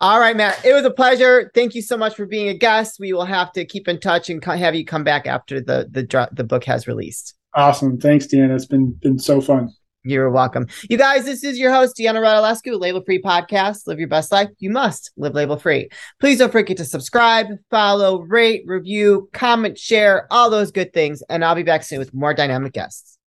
All 0.00 0.20
right, 0.20 0.36
Matt. 0.36 0.64
It 0.64 0.72
was 0.72 0.84
a 0.84 0.90
pleasure. 0.90 1.50
Thank 1.54 1.74
you 1.74 1.82
so 1.82 1.96
much 1.96 2.14
for 2.14 2.24
being 2.24 2.48
a 2.48 2.54
guest. 2.54 2.98
We 3.00 3.12
will 3.12 3.24
have 3.24 3.52
to 3.52 3.64
keep 3.64 3.88
in 3.88 3.98
touch 3.98 4.30
and 4.30 4.42
have 4.44 4.74
you 4.74 4.84
come 4.84 5.02
back 5.04 5.26
after 5.26 5.60
the 5.60 5.88
the 5.90 6.28
the 6.32 6.44
book 6.44 6.64
has 6.64 6.86
released. 6.86 7.34
Awesome. 7.54 7.98
Thanks, 7.98 8.26
Deanna. 8.26 8.54
It's 8.54 8.66
been 8.66 8.92
been 8.92 9.18
so 9.18 9.40
fun. 9.40 9.70
You're 10.04 10.30
welcome. 10.30 10.68
You 10.88 10.96
guys, 10.98 11.24
this 11.24 11.42
is 11.42 11.58
your 11.58 11.72
host, 11.72 11.96
Deanna 11.96 12.20
Radulescu, 12.20 12.78
Label 12.78 13.02
Free 13.02 13.20
Podcast. 13.20 13.88
Live 13.88 13.98
your 13.98 14.06
best 14.06 14.30
life. 14.30 14.48
You 14.60 14.70
must 14.70 15.10
live 15.16 15.34
label 15.34 15.56
free. 15.56 15.88
Please 16.20 16.38
don't 16.38 16.52
forget 16.52 16.76
to 16.76 16.84
subscribe, 16.84 17.48
follow, 17.72 18.20
rate, 18.20 18.62
review, 18.66 19.28
comment, 19.32 19.76
share, 19.76 20.28
all 20.30 20.48
those 20.48 20.70
good 20.70 20.92
things. 20.92 21.24
And 21.28 21.44
I'll 21.44 21.56
be 21.56 21.64
back 21.64 21.82
soon 21.82 21.98
with 21.98 22.14
more 22.14 22.34
dynamic 22.34 22.72
guests. 22.72 23.15